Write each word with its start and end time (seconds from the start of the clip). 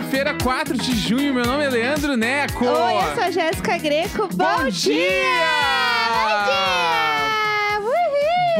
Sexta-feira, 0.00 0.34
4 0.42 0.78
de 0.78 0.96
junho. 0.96 1.34
Meu 1.34 1.44
nome 1.44 1.62
é 1.64 1.68
Leandro 1.68 2.16
Neco. 2.16 2.64
Oi, 2.64 2.94
eu 2.94 3.14
sou 3.14 3.22
a 3.22 3.30
Jéssica 3.30 3.76
Greco. 3.76 4.28
Bom, 4.34 4.58
Bom 4.58 4.68
dia! 4.70 4.94
dia! 4.94 5.69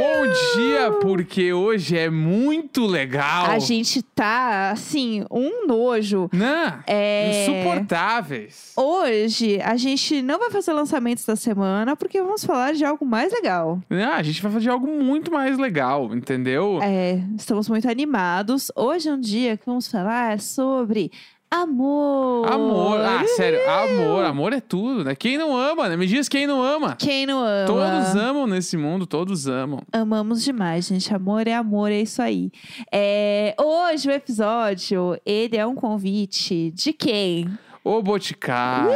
Bom 0.01 0.27
dia! 0.57 0.93
Porque 0.93 1.53
hoje 1.53 1.95
é 1.99 2.09
muito 2.09 2.87
legal. 2.87 3.45
A 3.51 3.59
gente 3.59 4.01
tá, 4.03 4.71
assim, 4.71 5.27
um 5.31 5.67
nojo. 5.67 6.31
Não, 6.33 6.79
É. 6.87 7.43
insuportáveis. 7.43 8.73
Hoje, 8.79 9.61
a 9.61 9.77
gente 9.77 10.23
não 10.23 10.39
vai 10.39 10.51
fazer 10.51 10.73
lançamentos 10.73 11.27
da 11.27 11.37
semana, 11.37 11.95
porque 11.97 12.19
vamos 12.23 12.43
falar 12.43 12.73
de 12.73 12.83
algo 12.83 13.05
mais 13.05 13.31
legal. 13.31 13.79
Não, 13.91 14.13
a 14.15 14.23
gente 14.23 14.41
vai 14.41 14.51
fazer 14.51 14.71
algo 14.71 14.87
muito 14.87 15.31
mais 15.31 15.59
legal, 15.59 16.15
entendeu? 16.15 16.79
É, 16.83 17.23
estamos 17.37 17.69
muito 17.69 17.87
animados. 17.87 18.73
Hoje 18.75 19.11
é 19.11 19.13
um 19.13 19.21
dia 19.21 19.59
que 19.59 19.67
vamos 19.67 19.87
falar 19.87 20.41
sobre 20.41 21.13
amor. 21.51 22.51
Amor. 22.51 23.01
Ah, 23.01 23.27
sério, 23.37 23.59
amor. 23.69 24.25
Amor 24.25 24.53
é 24.53 24.61
tudo, 24.61 25.05
né? 25.05 25.15
Quem 25.15 25.37
não 25.37 25.57
ama, 25.57 25.89
né? 25.89 25.97
Me 25.97 26.07
diz 26.07 26.29
quem 26.29 26.47
não 26.47 26.63
ama. 26.63 26.97
Quem 26.97 27.27
não 27.27 27.41
ama? 27.41 27.67
Todos 27.67 28.15
amam 28.15 28.47
nesse 28.47 28.77
mundo, 28.77 29.07
todos 29.07 29.47
amam. 29.47 29.83
Amamos 29.93 30.45
demais, 30.45 30.87
gente. 30.87 31.13
Amor 31.13 31.47
é 31.49 31.55
amor, 31.55 31.91
é 31.91 32.01
isso 32.01 32.23
aí. 32.23 32.51
É, 32.93 33.55
hoje 33.59 34.09
o 34.09 34.13
episódio, 34.13 35.19
ele 35.27 35.57
é 35.57 35.67
um 35.67 35.75
convite 35.75 36.71
de 36.71 36.93
quem? 36.93 37.51
O 37.83 38.03
Boticário. 38.03 38.91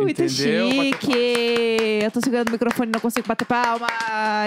Muito 0.00 0.22
entendeu? 0.22 0.70
chique! 0.70 2.00
Eu 2.02 2.10
tô 2.10 2.20
segurando 2.20 2.48
o 2.48 2.52
microfone 2.52 2.90
e 2.90 2.92
não 2.92 3.00
consigo 3.00 3.26
bater 3.26 3.44
palma! 3.44 3.86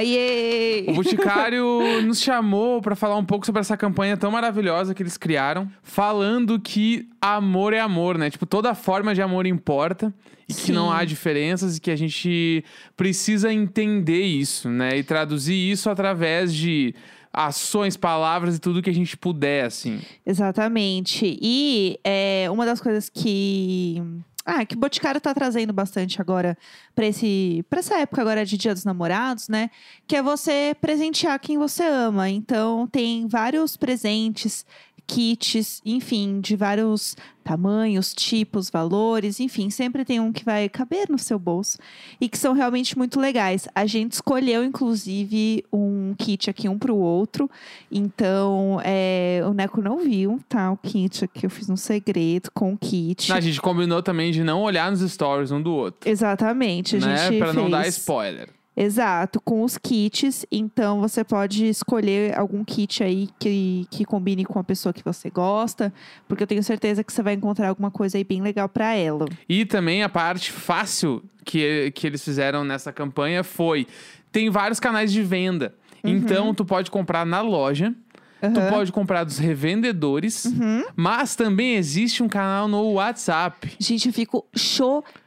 Yay! 0.02 0.86
O 0.88 0.94
Boticário 0.94 2.02
nos 2.04 2.22
chamou 2.22 2.82
pra 2.82 2.96
falar 2.96 3.18
um 3.18 3.26
pouco 3.26 3.46
sobre 3.46 3.60
essa 3.62 3.76
campanha 3.78 4.18
tão 4.18 4.32
maravilhosa 4.32 4.94
que 4.94 5.04
eles 5.04 5.18
criaram, 5.18 5.70
falando 5.84 6.60
que 6.60 7.08
amor 7.22 7.74
é 7.74 7.80
amor, 7.80 8.18
né? 8.18 8.30
Tipo, 8.30 8.46
toda 8.46 8.74
forma 8.74 9.14
de 9.14 9.22
amor 9.22 9.46
importa 9.46 10.14
e 10.48 10.54
que 10.54 10.68
Sim. 10.68 10.74
não 10.74 10.92
há 10.92 11.06
diferenças 11.06 11.78
e 11.78 11.82
que 11.82 11.92
a 11.92 11.96
gente 11.96 12.64
precisa 12.96 13.52
entender 13.52 14.24
isso, 14.24 14.70
né? 14.70 14.98
E 14.98 15.04
traduzir 15.04 15.56
isso 15.56 15.90
através 15.90 16.54
de 16.54 16.94
ações, 17.34 17.96
palavras 17.96 18.58
e 18.58 18.60
tudo 18.60 18.82
que 18.82 18.90
a 18.90 18.94
gente 18.94 19.16
puder, 19.16 19.66
assim. 19.66 20.02
Exatamente. 20.26 21.38
E 21.42 21.98
é, 22.04 22.48
uma 22.52 22.66
das 22.66 22.82
coisas 22.82 23.10
que. 23.10 24.02
Ah, 24.44 24.66
que 24.66 24.76
o 24.76 24.80
Boticário 24.80 25.22
tá 25.22 25.34
trazendo 25.34 25.72
bastante 25.72 26.20
agora 26.20 26.58
pra, 26.96 27.06
esse, 27.06 27.64
pra 27.70 27.80
essa 27.80 28.00
época 28.00 28.22
agora 28.22 28.44
de 28.44 28.58
Dia 28.58 28.74
dos 28.74 28.84
Namorados, 28.84 29.48
né? 29.48 29.70
Que 30.08 30.16
é 30.16 30.24
você 30.24 30.76
presentear 30.82 31.40
quem 31.40 31.60
você 31.60 31.84
ama. 31.84 32.28
Então, 32.28 32.88
tem 32.88 33.28
vários 33.28 33.78
presentes, 33.78 34.66
kits, 35.08 35.82
enfim, 35.86 36.40
de 36.40 36.56
vários 36.56 37.16
tamanhos, 37.44 38.14
tipos, 38.14 38.70
valores, 38.70 39.40
enfim, 39.40 39.70
sempre 39.70 40.06
tem 40.06 40.20
um 40.20 40.32
que 40.32 40.46
vai 40.46 40.70
caber 40.70 41.10
no 41.10 41.18
seu 41.18 41.38
bolso 41.40 41.78
e 42.20 42.30
que 42.30 42.38
são 42.38 42.54
realmente 42.54 42.98
muito 42.98 43.20
legais. 43.20 43.68
A 43.74 43.86
gente 43.86 44.14
escolheu, 44.14 44.64
inclusive, 44.64 45.66
um 45.74 46.14
kit 46.18 46.50
aqui 46.50 46.70
um 46.70 46.78
pro 46.78 46.96
outro. 46.96 47.50
Então, 47.92 48.80
é, 48.84 49.42
o 49.46 49.54
Neco 49.54 49.82
não 49.82 50.00
viu, 50.00 50.40
tá? 50.48 50.72
O 50.72 50.78
kit 50.78 51.26
aqui 51.26 51.46
eu 51.46 51.50
fiz 51.50 51.70
um 51.70 51.76
segredo 51.76 52.50
com 52.54 52.74
o 52.74 52.78
kit. 52.78 53.32
A 53.34 53.40
gente 53.42 53.60
combinou 53.60 54.02
também 54.02 54.32
de 54.32 54.44
não 54.44 54.62
olhar 54.62 54.90
nos 54.92 55.02
stories 55.12 55.52
um 55.52 55.62
do 55.62 55.74
outro, 55.74 56.10
Exatamente, 56.10 56.96
a 56.98 57.00
né? 57.00 57.18
gente 57.30 57.38
Pra 57.40 57.54
não 57.54 57.70
dar 57.70 57.82
fez- 57.84 57.98
spoiler. 57.98 58.50
Exato, 58.84 59.40
com 59.42 59.64
os 59.64 59.78
kits. 59.78 60.46
Então 60.52 61.00
você 61.00 61.24
pode 61.24 61.68
escolher 61.68 62.38
algum 62.38 62.64
kit 62.64 63.04
aí 63.04 63.30
que, 63.40 63.86
que 63.92 64.04
combine 64.06 64.44
com 64.44 64.58
a 64.58 64.64
pessoa 64.64 64.92
que 64.92 65.04
você 65.04 65.30
gosta, 65.30 65.94
porque 66.28 66.44
eu 66.44 66.48
tenho 66.48 66.64
certeza 66.64 67.04
que 67.04 67.14
você 67.14 67.22
vai 67.22 67.34
encontrar 67.34 67.70
alguma 67.70 67.92
coisa 67.92 68.18
aí 68.18 68.24
bem 68.24 68.42
legal 68.42 68.68
pra 68.68 68.94
ela. 68.96 69.26
E 69.48 69.66
também 69.66 70.02
a 70.04 70.10
parte 70.10 70.52
fácil 70.52 71.24
que, 71.46 71.92
que 71.92 72.08
eles 72.08 72.24
fizeram 72.24 72.64
nessa 72.64 72.92
campanha 72.92 73.44
foi: 73.44 73.86
tem 74.32 74.50
vários 74.50 74.80
canais 74.80 75.12
de 75.12 75.22
venda. 75.22 75.76
Então, 76.04 76.52
tu 76.52 76.66
pode 76.66 76.90
comprar 76.90 77.24
na 77.28 77.42
loja, 77.42 77.94
tu 78.42 78.48
Uhum. 78.60 78.70
pode 78.72 78.92
comprar 78.92 79.24
dos 79.24 79.38
revendedores, 79.38 80.46
Uhum. 80.46 80.84
mas 80.96 81.36
também 81.36 81.76
existe 81.76 82.24
um 82.24 82.28
canal 82.28 82.68
no 82.68 82.94
WhatsApp. 82.94 83.72
Gente, 83.80 84.08
eu 84.08 84.14
fico 84.14 84.44
chocada. 84.56 85.22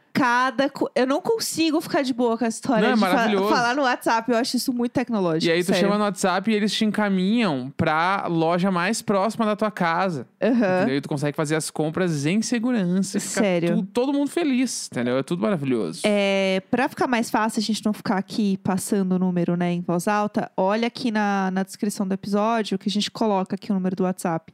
Com- 0.73 0.87
Eu 0.95 1.07
não 1.07 1.21
consigo 1.21 1.81
ficar 1.81 2.03
de 2.03 2.15
boa 2.15 2.39
com 2.39 2.45
a 2.45 2.49
história 2.49 2.83
Não, 2.83 2.91
é 2.91 2.95
de 2.95 3.01
fa- 3.01 3.09
maravilhoso. 3.09 3.49
falar 3.49 3.75
no 3.75 3.83
WhatsApp. 3.83 4.31
Eu 4.31 4.39
acho 4.39 4.57
isso 4.57 4.73
muito 4.73 4.93
tecnológico. 4.93 5.51
E 5.51 5.53
aí 5.53 5.63
tu 5.63 5.67
sério. 5.67 5.83
chama 5.83 5.99
no 5.99 6.05
WhatsApp 6.05 6.51
e 6.51 6.55
eles 6.55 6.73
te 6.73 6.85
encaminham 6.85 7.73
pra 7.77 8.27
loja 8.29 8.71
mais 8.71 9.03
próxima 9.03 9.45
da 9.45 9.57
tua 9.57 9.71
casa. 9.71 10.27
Aham. 10.43 10.77
Entendeu? 10.83 10.97
E 10.97 11.01
tu 11.01 11.09
consegue 11.09 11.37
fazer 11.37 11.57
as 11.57 11.71
compras 11.71 12.25
em 12.27 12.41
segurança. 12.43 13.19
Sério. 13.19 13.77
tu- 13.79 13.87
todo 13.93 14.13
mundo 14.13 14.31
feliz, 14.31 14.89
entendeu? 14.91 15.19
É 15.19 15.23
tudo 15.23 15.43
maravilhoso. 15.43 16.03
É, 16.05 16.63
para 16.71 16.89
ficar 16.89 17.07
mais 17.07 17.29
fácil, 17.31 17.59
a 17.61 17.63
gente 17.63 17.85
não 17.85 17.93
ficar 17.93 18.17
aqui 18.17 18.57
passando 18.59 19.13
o 19.13 19.19
número 19.19 19.57
né, 19.57 19.73
em 19.73 19.81
voz 19.81 20.07
alta, 20.07 20.51
olha 20.57 20.87
aqui 20.87 21.11
na, 21.11 21.51
na 21.51 21.63
descrição 21.63 22.07
do 22.07 22.13
episódio 22.15 22.79
que 22.79 22.89
a 22.89 22.93
gente 22.93 23.11
coloca 23.11 23.57
aqui 23.57 23.71
o 23.71 23.75
número 23.75 23.97
do 23.97 24.05
WhatsApp 24.05 24.53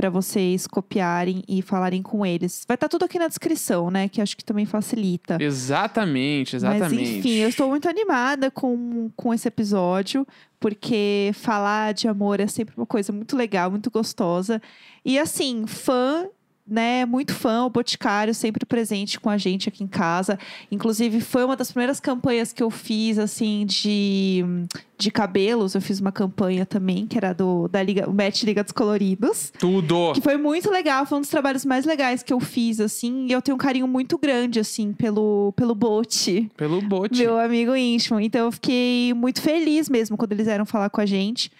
para 0.00 0.08
vocês 0.08 0.66
copiarem 0.66 1.42
e 1.46 1.60
falarem 1.60 2.00
com 2.00 2.24
eles. 2.24 2.64
Vai 2.66 2.74
estar 2.74 2.88
tudo 2.88 3.04
aqui 3.04 3.18
na 3.18 3.28
descrição, 3.28 3.90
né? 3.90 4.08
Que 4.08 4.22
acho 4.22 4.34
que 4.34 4.42
também 4.42 4.64
facilita. 4.64 5.36
Exatamente, 5.38 6.56
exatamente. 6.56 6.94
Mas 6.94 7.08
enfim, 7.18 7.34
eu 7.34 7.50
estou 7.50 7.68
muito 7.68 7.86
animada 7.86 8.50
com, 8.50 9.10
com 9.14 9.34
esse 9.34 9.46
episódio, 9.46 10.26
porque 10.58 11.32
falar 11.34 11.92
de 11.92 12.08
amor 12.08 12.40
é 12.40 12.46
sempre 12.46 12.74
uma 12.78 12.86
coisa 12.86 13.12
muito 13.12 13.36
legal, 13.36 13.70
muito 13.70 13.90
gostosa. 13.90 14.62
E 15.04 15.18
assim, 15.18 15.66
fã, 15.66 16.26
né? 16.70 17.04
Muito 17.04 17.34
fã, 17.34 17.64
o 17.64 17.70
Boticário 17.70 18.34
sempre 18.34 18.64
presente 18.64 19.18
com 19.18 19.28
a 19.28 19.36
gente 19.36 19.68
aqui 19.68 19.82
em 19.84 19.86
casa. 19.88 20.38
Inclusive, 20.70 21.20
foi 21.20 21.44
uma 21.44 21.56
das 21.56 21.70
primeiras 21.70 22.00
campanhas 22.00 22.52
que 22.52 22.62
eu 22.62 22.70
fiz, 22.70 23.18
assim, 23.18 23.66
de, 23.66 24.44
de 24.96 25.10
cabelos. 25.10 25.74
Eu 25.74 25.80
fiz 25.80 26.00
uma 26.00 26.12
campanha 26.12 26.64
também, 26.64 27.06
que 27.06 27.18
era 27.18 27.32
do 27.32 27.68
da 27.68 27.82
Liga, 27.82 28.08
o 28.08 28.14
Match 28.14 28.42
Liga 28.44 28.62
dos 28.62 28.72
Coloridos. 28.72 29.52
Tudo. 29.58 30.12
Que 30.14 30.20
foi 30.20 30.36
muito 30.36 30.70
legal, 30.70 31.04
foi 31.04 31.18
um 31.18 31.20
dos 31.20 31.30
trabalhos 31.30 31.64
mais 31.64 31.84
legais 31.84 32.22
que 32.22 32.32
eu 32.32 32.40
fiz, 32.40 32.80
assim. 32.80 33.26
E 33.26 33.32
eu 33.32 33.42
tenho 33.42 33.56
um 33.56 33.58
carinho 33.58 33.88
muito 33.88 34.16
grande, 34.16 34.60
assim, 34.60 34.92
pelo, 34.92 35.52
pelo 35.56 35.74
Bote 35.74 36.50
Pelo 36.56 36.80
bote. 36.82 37.20
meu 37.22 37.38
amigo 37.38 37.74
íntimo. 37.74 38.20
Então 38.20 38.46
eu 38.46 38.52
fiquei 38.52 39.12
muito 39.14 39.40
feliz 39.40 39.88
mesmo 39.88 40.16
quando 40.16 40.32
eles 40.32 40.46
vieram 40.46 40.64
falar 40.64 40.90
com 40.90 41.00
a 41.00 41.06
gente, 41.06 41.50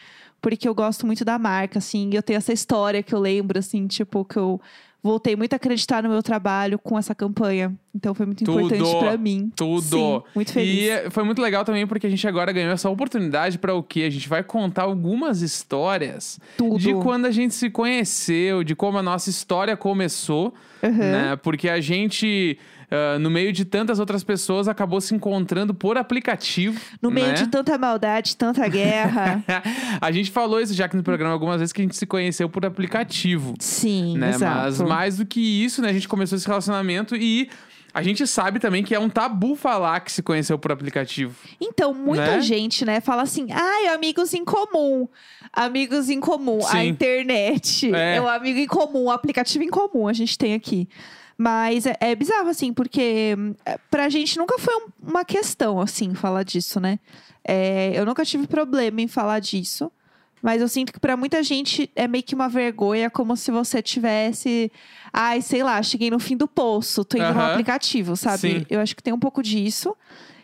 porque 0.41 0.69
eu 0.69 0.75
gosto 0.75 1.06
muito 1.06 1.25
da 1.25 1.38
marca, 1.38 1.78
assim, 1.78 2.10
e 2.12 2.16
eu 2.16 2.22
tenho 2.22 2.37
essa 2.37 2.53
história 2.53 3.03
que 3.03 3.15
eu 3.15 3.19
lembro, 3.19 3.59
assim, 3.59 3.87
tipo, 3.87 4.25
que 4.25 4.37
eu 4.37 4.60
voltei 5.03 5.34
muito 5.37 5.53
a 5.53 5.56
acreditar 5.56 6.03
no 6.03 6.09
meu 6.09 6.22
trabalho 6.22 6.78
com 6.78 6.99
essa 6.99 7.15
campanha. 7.15 7.75
Então 7.94 8.15
foi 8.15 8.27
muito 8.27 8.44
Tudo. 8.44 8.61
importante 8.61 8.99
pra 8.99 9.16
mim. 9.16 9.50
Tudo. 9.56 9.81
Sim, 9.83 10.22
muito 10.34 10.53
feliz. 10.53 10.78
E 10.83 10.88
é- 10.88 11.11
foi 11.11 11.25
muito 11.25 11.41
legal 11.43 11.65
também 11.65 11.87
porque 11.87 12.06
a 12.06 12.11
gente 12.11 12.27
agora 12.28 12.53
ganhou 12.53 12.71
essa 12.72 12.88
oportunidade 12.91 13.59
para 13.59 13.75
o 13.75 13.83
quê? 13.83 14.03
A 14.03 14.11
gente 14.11 14.28
vai 14.28 14.43
contar 14.44 14.83
algumas 14.83 15.41
histórias 15.43 16.38
Tudo. 16.56 16.78
de 16.78 16.94
quando 16.94 17.27
a 17.27 17.31
gente 17.31 17.55
se 17.55 17.71
conheceu, 17.71 18.62
de 18.62 18.75
como 18.77 18.99
a 18.99 19.03
nossa 19.03 19.31
história 19.31 19.77
começou, 19.77 20.53
Aham. 20.83 20.93
né? 20.93 21.37
Porque 21.37 21.69
a 21.69 21.81
gente, 21.81 22.59
ah, 22.90 23.18
no 23.18 23.30
meio 23.30 23.52
de 23.52 23.64
tantas 23.64 24.00
outras 24.00 24.24
pessoas, 24.24 24.66
acabou 24.66 25.00
se 25.00 25.14
encontrando 25.14 25.72
por 25.72 25.96
aplicativo. 25.96 26.80
No 27.00 27.10
meio 27.10 27.28
né? 27.28 27.32
de 27.34 27.46
tanta 27.46 27.78
maldade, 27.78 28.36
tanta 28.36 28.66
guerra. 28.66 29.44
a 30.00 30.10
gente 30.10 30.30
falou 30.30 30.60
isso 30.60 30.74
já 30.74 30.86
aqui 30.86 30.96
no 30.96 31.02
programa 31.02 31.32
algumas 31.32 31.60
vezes 31.60 31.72
que 31.72 31.80
a 31.80 31.84
gente 31.84 31.96
se 31.96 32.06
conheceu 32.06 32.48
por 32.48 32.66
aplicativo. 32.66 33.54
Sim, 33.60 34.19
né? 34.19 34.31
exato. 34.31 34.56
Mas 34.56 34.81
mais 34.81 35.16
do 35.19 35.25
que 35.25 35.40
isso, 35.40 35.81
né? 35.81 35.90
A 35.90 35.92
gente 35.92 36.08
começou 36.08 36.37
esse 36.37 36.46
relacionamento 36.46 37.14
e 37.14 37.48
a 37.94 38.02
gente 38.02 38.26
sabe 38.26 38.58
também 38.58 38.82
que 38.82 38.94
é 38.94 38.98
um 38.98 39.08
tabu 39.08 39.54
falar 39.54 40.00
que 40.00 40.10
se 40.10 40.22
conheceu 40.22 40.58
por 40.58 40.72
aplicativo. 40.72 41.34
Então, 41.60 41.93
muita 41.94 42.36
Né? 42.36 42.40
gente, 42.40 42.84
né, 42.84 43.00
fala 43.00 43.22
assim: 43.22 43.48
ai, 43.50 43.88
amigos 43.88 44.34
em 44.34 44.44
comum. 44.44 45.08
Amigos 45.52 46.08
em 46.08 46.20
comum. 46.20 46.58
A 46.66 46.70
Sim. 46.72 46.88
internet. 46.88 47.93
É. 47.94 48.16
É 48.16 48.20
o 48.20 48.28
amigo 48.28 48.58
em 48.58 48.66
comum, 48.66 49.04
o 49.04 49.10
aplicativo 49.10 49.64
em 49.64 49.70
comum 49.70 50.08
a 50.08 50.12
gente 50.12 50.36
tem 50.36 50.54
aqui. 50.54 50.88
Mas 51.42 51.87
é, 51.87 51.96
é 52.00 52.14
bizarro, 52.14 52.50
assim, 52.50 52.70
porque 52.70 53.34
é, 53.64 53.78
pra 53.90 54.10
gente 54.10 54.37
nunca 54.37 54.58
foi 54.58 54.75
um- 54.75 54.88
uma 55.10 55.25
questão, 55.25 55.81
assim, 55.81 56.12
falar 56.12 56.42
disso, 56.42 56.78
né? 56.78 56.98
É, 57.42 57.92
eu 57.94 58.04
nunca 58.04 58.26
tive 58.26 58.46
problema 58.46 59.00
em 59.00 59.08
falar 59.08 59.38
disso. 59.38 59.90
Mas 60.42 60.60
eu 60.60 60.69
sinto 60.69 60.92
que 60.92 61.00
pra 61.00 61.16
muita 61.16 61.42
gente 61.42 61.90
é 61.96 62.06
meio 62.06 62.22
que 62.25 62.34
uma 62.34 62.48
vergonha, 62.48 63.08
como 63.08 63.34
se 63.38 63.50
você 63.50 63.81
tivesse. 63.81 64.70
Ai, 65.12 65.40
sei 65.40 65.62
lá, 65.62 65.82
cheguei 65.82 66.10
no 66.10 66.19
fim 66.19 66.37
do 66.37 66.46
poço, 66.46 67.04
tô 67.06 67.16
indo 67.16 67.26
no 67.32 67.40
aplicativo, 67.52 68.16
sabe? 68.16 68.38
Sim. 68.60 68.66
Eu 68.69 68.81
acho 68.81 68.94
que 68.94 69.02
tem 69.02 69.12
um 69.14 69.19
pouco 69.19 69.43
disso. 69.43 69.96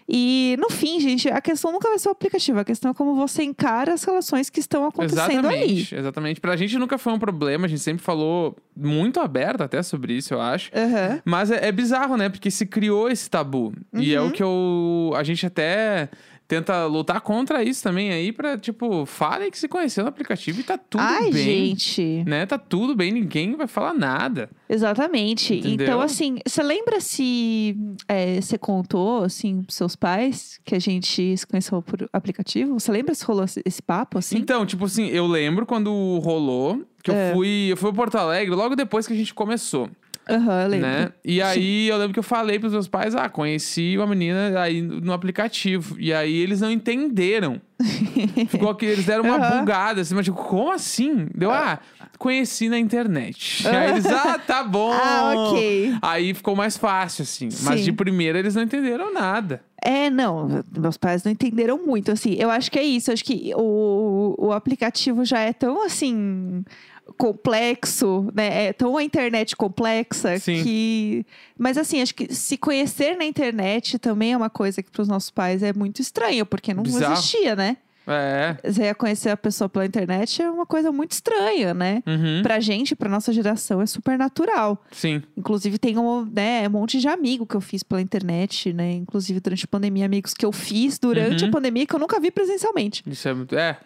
E 0.08 0.56
no 0.60 0.70
fim, 0.70 1.00
gente, 1.00 1.28
a 1.28 1.40
questão 1.40 1.72
nunca 1.72 1.88
vai 1.88 1.98
ser 1.98 2.08
o 2.08 2.12
aplicativo, 2.12 2.60
a 2.60 2.64
questão 2.64 2.92
é 2.92 2.94
como 2.94 3.14
você 3.16 3.42
encara 3.42 3.92
as 3.92 4.04
relações 4.04 4.48
que 4.48 4.60
estão 4.60 4.86
acontecendo 4.86 5.46
ali. 5.48 5.56
exatamente, 5.64 5.94
exatamente. 5.96 6.40
Pra 6.40 6.56
gente 6.56 6.78
nunca 6.78 6.96
foi 6.96 7.12
um 7.12 7.18
problema, 7.18 7.66
a 7.66 7.68
gente 7.68 7.80
sempre 7.82 8.04
falou 8.04 8.56
muito 8.76 9.18
aberto 9.18 9.62
até 9.62 9.82
sobre 9.82 10.12
isso, 10.14 10.32
eu 10.32 10.40
acho. 10.40 10.70
Aham. 10.74 11.20
Mas 11.24 11.50
é, 11.50 11.66
é 11.68 11.72
bizarro, 11.72 12.16
né? 12.16 12.28
Porque 12.28 12.50
se 12.50 12.64
criou 12.66 13.10
esse 13.10 13.28
tabu. 13.28 13.72
E 13.94 14.14
é 14.14 14.20
Uhum. 14.20 14.28
o 14.28 14.30
que 14.30 14.42
eu. 14.42 15.12
A 15.16 15.24
gente 15.24 15.44
até 15.44 16.08
tenta 16.48 16.86
lutar 16.86 17.20
contra 17.20 17.62
isso 17.62 17.82
também 17.82 18.10
aí 18.12 18.30
pra, 18.32 18.56
tipo, 18.56 19.04
falem 19.04 19.50
que 19.50 19.58
se 19.58 19.68
conheceu 19.68 20.04
no 20.04 20.08
aplicativo 20.08 20.60
e 20.60 20.62
tá 20.62 20.78
tudo 20.78 21.00
Ai, 21.00 21.30
bem. 21.30 21.44
gente. 21.76 22.24
Né? 22.26 22.46
Tá 22.46 22.56
tudo 22.58 22.94
bem, 22.94 23.10
ninguém 23.12 23.56
vai 23.56 23.66
falar 23.66 23.92
nada. 23.94 24.48
Exatamente. 24.68 25.54
Entendeu? 25.54 25.86
Então, 25.86 26.00
assim, 26.00 26.38
você 26.46 26.62
lembra 26.62 27.00
se 27.00 27.76
é, 28.08 28.40
você 28.40 28.56
contou, 28.56 29.24
assim, 29.24 29.62
pros 29.62 29.76
seus 29.76 29.96
pais 29.96 30.60
que 30.64 30.74
a 30.74 30.78
gente 30.78 31.36
se 31.36 31.46
conheceu 31.46 31.82
por 31.82 32.08
aplicativo? 32.12 32.78
Você 32.78 32.92
lembra 32.92 33.14
se 33.14 33.24
rolou 33.24 33.44
esse, 33.44 33.82
papo, 33.82 34.18
assim? 34.18 34.38
Então, 34.38 34.64
tipo 34.64 34.84
assim, 34.84 35.06
eu 35.08 35.26
lembro 35.26 35.66
quando 35.66 35.90
rolou 36.22 36.84
que 37.02 37.10
eu 37.10 37.14
É. 37.14 37.32
fui, 37.32 37.68
eu 37.72 37.76
fui 37.76 37.90
pra 37.90 37.96
Porto 37.96 38.16
Alegre 38.16 38.54
logo 38.54 38.74
depois 38.74 39.06
que 39.06 39.12
a 39.12 39.16
gente 39.16 39.32
começou, 39.32 39.88
Aham, 40.28 40.62
eu 40.62 40.68
lembro. 40.68 40.86
né? 40.88 41.08
E 41.24 41.40
aí 41.40 41.86
eu 41.88 41.96
lembro 41.98 42.12
que 42.12 42.18
eu 42.18 42.22
falei 42.24 42.58
pros 42.58 42.72
meus 42.72 42.88
pais, 42.88 43.14
ah, 43.14 43.28
conheci 43.28 43.94
uma 43.96 44.06
menina 44.08 44.60
aí 44.60 44.82
no 44.82 45.12
aplicativo. 45.12 45.96
E 46.00 46.12
aí 46.12 46.34
eles 46.36 46.60
não 46.60 46.70
entenderam. 46.70 47.60
Ficou 48.48 48.74
que 48.74 48.86
eles 48.86 49.04
deram 49.04 49.22
uma 49.24 49.36
Aham. 49.36 49.60
bugada, 49.60 50.00
assim, 50.00 50.14
mas 50.14 50.24
tipo, 50.24 50.36
como 50.36 50.72
assim? 50.72 51.28
Deu, 51.34 51.50
ah, 51.52 51.78
conheci 52.18 52.68
na 52.68 52.78
internet. 52.78 53.62
E 53.64 53.68
aí 53.68 53.90
eles, 53.90 54.06
ah, 54.06 54.36
tá 54.44 54.64
bom. 54.64 54.90
Ah, 54.92 55.32
ok. 55.36 55.94
Aí 56.02 56.34
ficou 56.34 56.56
mais 56.56 56.76
fácil, 56.76 57.22
assim. 57.22 57.48
Mas 57.62 57.80
Sim. 57.80 57.84
de 57.86 57.92
primeira 57.92 58.38
eles 58.38 58.54
não 58.54 58.62
entenderam 58.62 59.12
nada. 59.12 59.62
É, 59.80 60.10
não, 60.10 60.64
meus 60.76 60.96
pais 60.96 61.22
não 61.22 61.30
entenderam 61.30 61.78
muito, 61.86 62.10
assim. 62.10 62.34
Eu 62.36 62.50
acho 62.50 62.68
que 62.70 62.78
é 62.78 62.82
isso, 62.82 63.12
acho 63.12 63.24
que 63.24 63.52
o, 63.54 64.34
o 64.38 64.52
aplicativo 64.52 65.24
já 65.24 65.38
é 65.38 65.52
tão, 65.52 65.84
assim, 65.84 66.64
complexo, 67.18 68.28
né? 68.34 68.66
É 68.66 68.72
tão 68.72 68.96
a 68.96 69.02
internet 69.02 69.54
complexa 69.56 70.38
Sim. 70.38 70.62
que... 70.62 71.26
Mas, 71.58 71.76
assim, 71.78 72.00
acho 72.02 72.14
que 72.14 72.32
se 72.34 72.56
conhecer 72.56 73.16
na 73.16 73.24
internet 73.24 73.98
também 73.98 74.32
é 74.32 74.36
uma 74.36 74.50
coisa 74.50 74.82
que 74.82 74.90
para 74.90 75.02
os 75.02 75.08
nossos 75.08 75.30
pais 75.30 75.62
é 75.62 75.72
muito 75.72 76.00
estranho, 76.00 76.44
porque 76.46 76.74
não 76.74 76.82
Bizarro. 76.82 77.12
existia, 77.14 77.54
né? 77.56 77.76
É. 78.08 78.56
Você 78.62 78.84
ia 78.84 78.94
conhecer 78.94 79.30
a 79.30 79.36
pessoa 79.36 79.68
pela 79.68 79.84
internet 79.84 80.40
é 80.40 80.48
uma 80.48 80.64
coisa 80.64 80.92
muito 80.92 81.10
estranha, 81.10 81.74
né? 81.74 82.04
Uhum. 82.06 82.40
Pra 82.40 82.60
gente, 82.60 82.94
pra 82.94 83.08
nossa 83.08 83.32
geração, 83.32 83.82
é 83.82 83.86
super 83.86 84.16
natural. 84.16 84.80
Sim. 84.92 85.22
Inclusive, 85.36 85.76
tem 85.76 85.98
um, 85.98 86.24
né, 86.24 86.68
um 86.68 86.70
monte 86.70 87.00
de 87.00 87.08
amigo 87.08 87.44
que 87.44 87.56
eu 87.56 87.60
fiz 87.60 87.82
pela 87.82 88.00
internet, 88.00 88.72
né? 88.72 88.92
Inclusive, 88.92 89.40
durante 89.40 89.64
a 89.64 89.68
pandemia, 89.68 90.06
amigos 90.06 90.32
que 90.34 90.46
eu 90.46 90.52
fiz 90.52 91.00
durante 91.00 91.42
Uhum. 91.42 91.48
a 91.48 91.52
pandemia 91.52 91.84
que 91.84 91.94
eu 91.96 91.98
nunca 91.98 92.20
vi 92.20 92.30
presencialmente. 92.30 93.02
Isso 93.08 93.28
é 93.28 93.34
muito. 93.34 93.56
É. 93.56 93.76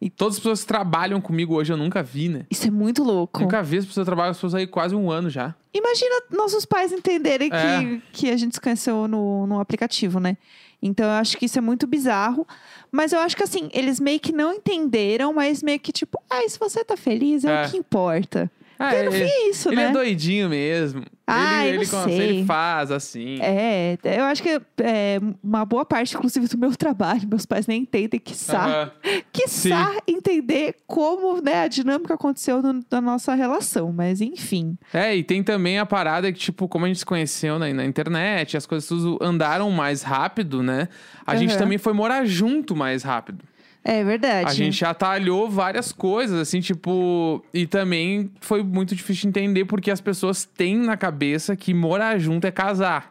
E- 0.00 0.08
Todas 0.08 0.34
as 0.34 0.40
pessoas 0.40 0.60
que 0.62 0.66
trabalham 0.68 1.20
comigo 1.20 1.54
hoje 1.54 1.72
eu 1.72 1.76
nunca 1.76 2.02
vi, 2.02 2.28
né? 2.28 2.46
Isso 2.50 2.66
é 2.66 2.70
muito 2.70 3.02
louco. 3.04 3.40
Nunca 3.40 3.62
vi 3.62 3.78
as 3.78 3.84
pessoas 3.86 4.06
trabalham 4.06 4.28
com 4.28 4.32
as 4.32 4.36
pessoas 4.38 4.54
aí 4.54 4.66
quase 4.66 4.94
um 4.94 5.10
ano 5.10 5.28
já. 5.28 5.54
Imagina 5.74 6.22
nossos 6.30 6.64
pais 6.64 6.90
entenderem 6.92 7.50
É. 7.52 7.80
que, 7.80 8.02
que 8.12 8.30
a 8.30 8.36
gente 8.36 8.54
se 8.54 8.60
conheceu 8.60 9.06
no, 9.06 9.46
no 9.46 9.60
aplicativo, 9.60 10.18
né? 10.18 10.36
Então, 10.82 11.04
eu 11.04 11.12
acho 11.12 11.36
que 11.36 11.44
isso 11.44 11.58
é 11.58 11.60
muito 11.60 11.86
bizarro. 11.86 12.46
Mas 12.90 13.12
eu 13.12 13.18
acho 13.20 13.36
que, 13.36 13.42
assim, 13.42 13.68
eles 13.72 14.00
meio 14.00 14.18
que 14.18 14.32
não 14.32 14.54
entenderam, 14.54 15.30
mas 15.34 15.62
meio 15.62 15.78
que 15.78 15.92
tipo, 15.92 16.18
ah, 16.30 16.40
se 16.48 16.58
você 16.58 16.82
tá 16.82 16.96
feliz, 16.96 17.44
é, 17.44 17.64
É. 17.64 17.66
o 17.66 17.70
que 17.70 17.76
importa. 17.76 18.50
Ah, 18.82 19.02
no 19.04 19.12
fim 19.12 19.18
é 19.22 19.48
isso, 19.50 19.68
ele 19.68 19.76
né? 19.76 19.88
é 19.88 19.92
doidinho 19.92 20.48
mesmo. 20.48 21.04
Ah, 21.26 21.64
ele, 21.66 21.76
eu 21.76 21.80
ele, 21.82 21.90
não 21.92 21.98
consegue- 21.98 22.16
sei. 22.16 22.28
ele 22.30 22.44
faz 22.46 22.90
assim. 22.90 23.38
É, 23.40 23.96
eu 24.02 24.24
acho 24.24 24.42
que 24.42 24.60
é, 24.82 25.20
uma 25.44 25.64
boa 25.64 25.84
parte, 25.84 26.16
inclusive, 26.16 26.48
do 26.48 26.58
meu 26.58 26.74
trabalho, 26.74 27.28
meus 27.28 27.44
pais 27.46 27.66
nem 27.66 27.82
entendem, 27.82 28.18
quiçá, 28.18 28.64
Aham. 28.64 28.90
quiçá 29.32 29.96
entender 30.08 30.76
como 30.86 31.40
né, 31.42 31.62
a 31.64 31.68
dinâmica 31.68 32.14
aconteceu 32.14 32.62
no- 32.62 32.82
na 32.90 33.00
nossa 33.00 33.34
relação, 33.34 33.92
mas 33.92 34.20
enfim. 34.20 34.76
É, 34.92 35.14
e 35.14 35.22
tem 35.22 35.42
também 35.42 35.78
a 35.78 35.84
parada 35.86 36.32
que, 36.32 36.38
tipo, 36.38 36.66
como 36.66 36.84
a 36.86 36.88
gente 36.88 36.98
se 37.00 37.06
conheceu 37.06 37.58
na, 37.58 37.72
na 37.72 37.84
internet, 37.84 38.56
as 38.56 38.66
coisas 38.66 38.90
andaram 39.20 39.70
mais 39.70 40.02
rápido, 40.02 40.62
né? 40.62 40.88
A 41.26 41.36
gente 41.36 41.50
Aham. 41.50 41.58
também 41.58 41.78
foi 41.78 41.92
morar 41.92 42.24
junto 42.24 42.74
mais 42.74 43.02
rápido. 43.02 43.44
É 43.82 44.04
verdade. 44.04 44.48
A 44.48 44.52
gente 44.52 44.84
atalhou 44.84 45.48
várias 45.48 45.90
coisas, 45.90 46.38
assim, 46.38 46.60
tipo. 46.60 47.42
E 47.52 47.66
também 47.66 48.30
foi 48.40 48.62
muito 48.62 48.94
difícil 48.94 49.22
de 49.22 49.28
entender 49.28 49.64
porque 49.64 49.90
as 49.90 50.00
pessoas 50.00 50.44
têm 50.44 50.76
na 50.76 50.96
cabeça 50.96 51.56
que 51.56 51.72
morar 51.72 52.18
junto 52.18 52.46
é 52.46 52.50
casar. 52.50 53.10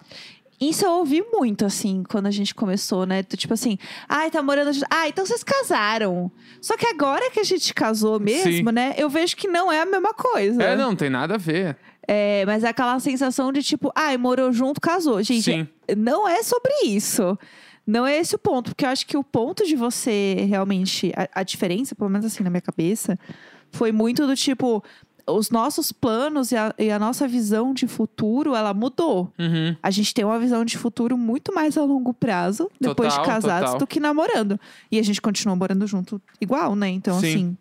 Isso 0.61 0.85
eu 0.85 0.91
ouvi 0.91 1.23
muito, 1.31 1.65
assim, 1.65 2.03
quando 2.07 2.27
a 2.27 2.31
gente 2.31 2.53
começou, 2.53 3.05
né? 3.05 3.23
Tipo 3.23 3.53
assim, 3.53 3.77
ai, 4.09 4.29
tá 4.29 4.43
morando 4.43 4.73
junto. 4.73 4.85
Ah, 4.89 5.07
então 5.07 5.25
vocês 5.25 5.41
casaram. 5.41 6.29
Só 6.61 6.75
que 6.75 6.85
agora 6.85 7.31
que 7.31 7.39
a 7.39 7.45
gente 7.45 7.73
casou 7.73 8.19
mesmo, 8.19 8.51
Sim. 8.51 8.73
né? 8.73 8.93
Eu 8.97 9.09
vejo 9.09 9.37
que 9.37 9.47
não 9.47 9.71
é 9.71 9.81
a 9.81 9.85
mesma 9.85 10.13
coisa. 10.13 10.61
É, 10.61 10.75
não, 10.75 10.95
tem 10.97 11.09
nada 11.09 11.35
a 11.35 11.37
ver. 11.37 11.77
É, 12.05 12.43
mas 12.45 12.63
é 12.63 12.69
aquela 12.69 12.99
sensação 12.99 13.53
de 13.53 13.63
tipo, 13.63 13.89
ai, 13.95 14.17
morou 14.17 14.51
junto, 14.51 14.81
casou. 14.81 15.23
Gente, 15.23 15.43
Sim. 15.43 15.67
não 15.95 16.27
é 16.27 16.43
sobre 16.43 16.73
isso. 16.83 17.37
Não 17.89 18.05
é 18.05 18.17
esse 18.17 18.35
o 18.35 18.39
ponto. 18.39 18.69
Porque 18.69 18.85
eu 18.85 18.89
acho 18.89 19.05
que 19.07 19.17
o 19.17 19.23
ponto 19.23 19.65
de 19.65 19.75
você 19.75 20.45
realmente. 20.47 21.11
A, 21.15 21.41
a 21.41 21.43
diferença, 21.43 21.95
pelo 21.95 22.09
menos 22.09 22.25
assim 22.25 22.43
na 22.43 22.49
minha 22.49 22.61
cabeça, 22.61 23.17
foi 23.71 23.91
muito 23.91 24.27
do 24.27 24.35
tipo. 24.35 24.83
Os 25.25 25.51
nossos 25.51 25.91
planos 25.91 26.51
e 26.51 26.55
a, 26.55 26.73
e 26.77 26.89
a 26.89 26.97
nossa 26.97 27.27
visão 27.27 27.71
de 27.71 27.85
futuro, 27.87 28.55
ela 28.55 28.73
mudou. 28.73 29.31
Uhum. 29.37 29.75
A 29.81 29.91
gente 29.91 30.11
tem 30.11 30.25
uma 30.25 30.39
visão 30.39 30.65
de 30.65 30.75
futuro 30.75 31.15
muito 31.15 31.53
mais 31.53 31.77
a 31.77 31.83
longo 31.83 32.15
prazo, 32.15 32.67
depois 32.81 33.13
Total, 33.13 33.25
de 33.25 33.31
casados, 33.31 33.69
total. 33.69 33.79
do 33.79 33.85
que 33.85 33.99
namorando. 33.99 34.59
E 34.91 34.97
a 34.97 35.03
gente 35.03 35.21
continua 35.21 35.55
morando 35.55 35.85
junto 35.85 36.19
igual, 36.41 36.75
né? 36.75 36.89
Então, 36.89 37.19
Sim. 37.19 37.27
assim. 37.27 37.57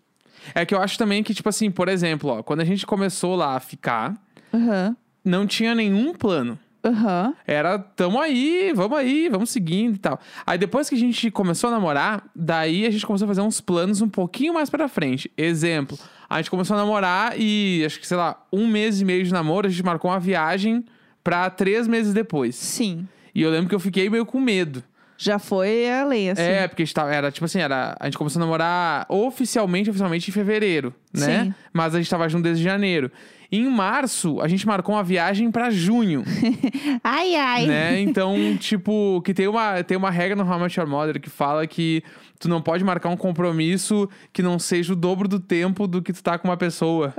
É 0.54 0.64
que 0.64 0.75
eu 0.75 0.80
acho 0.80 0.96
também 0.96 1.22
que, 1.22 1.34
tipo 1.34 1.46
assim, 1.48 1.70
por 1.70 1.88
exemplo, 1.88 2.30
ó, 2.30 2.42
quando 2.42 2.60
a 2.60 2.64
gente 2.64 2.86
começou 2.86 3.36
lá 3.36 3.54
a 3.56 3.60
ficar, 3.60 4.14
Aham. 4.52 4.96
não 5.22 5.46
tinha 5.46 5.75
nenhum 5.75 6.14
plano. 6.14 6.58
Aham. 6.84 7.34
Era, 7.46 7.78
tamo 7.78 8.20
aí, 8.20 8.72
vamos 8.75 8.96
aí, 8.96 9.28
vamos 9.28 9.50
seguindo 9.50 9.96
e 9.96 9.98
tal. 9.98 10.20
Aí 10.46 10.56
depois 10.56 10.88
que 10.88 10.94
a 10.94 10.98
gente 10.98 11.30
começou 11.30 11.69
a 11.69 11.72
namorar, 11.72 12.25
daí 12.34 12.86
a 12.86 12.90
gente 12.90 13.04
começou 13.04 13.26
a 13.26 13.28
fazer 13.28 13.40
uns 13.40 13.60
planos 13.60 14.00
um 14.00 14.08
pouquinho 14.08 14.54
mais 14.54 14.70
pra 14.70 14.88
frente. 14.88 15.30
Exemplo, 15.36 15.98
a 16.28 16.36
gente 16.38 16.50
começou 16.50 16.76
a 16.76 16.80
namorar 16.80 17.34
e, 17.36 17.82
acho 17.84 17.98
que, 17.98 18.06
sei 18.06 18.16
lá, 18.16 18.40
um 18.52 18.66
mês 18.66 19.00
e 19.00 19.04
meio 19.04 19.25
de 19.25 19.32
namoro, 19.32 19.66
a 19.66 19.70
gente 19.70 19.84
marcou 19.84 20.10
uma 20.10 20.20
viagem 20.20 20.84
pra 21.22 21.50
três 21.50 21.88
meses 21.88 22.14
depois. 22.14 22.54
Sim. 22.54 23.06
E 23.34 23.42
eu 23.42 23.50
lembro 23.50 23.69
que 23.69 23.75
eu 23.75 23.80
fiquei 23.80 24.08
meio 24.08 24.25
com 24.25 24.40
medo. 24.40 24.82
Já 25.20 25.40
foi 25.40 25.90
além, 25.90 26.30
assim. 26.30 26.42
É, 26.42 26.69
porque 26.69 26.82
a 26.82 26.86
gente 26.86 26.94
tava, 26.94 27.12
era 27.12 27.32
tipo 27.32 27.44
assim, 27.44 27.58
era, 27.58 27.96
a 27.98 28.04
gente 28.04 28.16
começou 28.16 28.40
a 28.40 28.44
namorar 28.44 29.04
oficialmente, 29.08 29.90
oficialmente 29.90 30.30
em 30.30 30.32
fevereiro, 30.32 30.94
né? 31.12 31.44
Sim. 31.44 31.55
Mas 31.72 31.94
a 31.94 31.99
gente 31.99 32.10
tava 32.10 32.28
junto 32.28 32.44
desde 32.44 32.62
janeiro. 32.62 33.10
Em 33.50 33.66
março, 33.66 34.42
a 34.42 34.47
gente 34.49 34.66
marcou 34.66 34.94
uma 34.94 35.02
viagem 35.02 35.50
pra 35.50 35.71
junho, 35.71 36.23
Ai, 37.02 37.35
ai. 37.35 37.66
né? 37.66 37.99
Então, 38.00 38.37
tipo, 38.59 39.23
que 39.25 39.32
tem 39.32 39.49
uma, 39.49 39.82
tem 39.82 39.97
uma 39.97 40.11
regra 40.11 40.37
no 40.37 40.44
How 40.47 40.59
Met 40.61 40.78
Your 40.78 40.87
Mother 40.87 41.18
que 41.18 41.30
fala 41.30 41.66
que 41.66 42.02
tu 42.38 42.47
não 42.47 42.61
pode 42.61 42.85
marcar 42.85 43.09
um 43.09 43.16
compromisso 43.16 44.06
que 44.35 44.42
não 44.42 44.59
seja 44.59 44.92
o 44.92 44.97
dobro 44.97 45.26
do 45.26 45.40
tempo 45.40 45.87
do 45.88 46.02
que 46.02 46.12
tu 46.12 46.23
tá 46.23 46.38
com 46.38 46.47
uma 46.47 46.59
pessoa. 46.59 47.14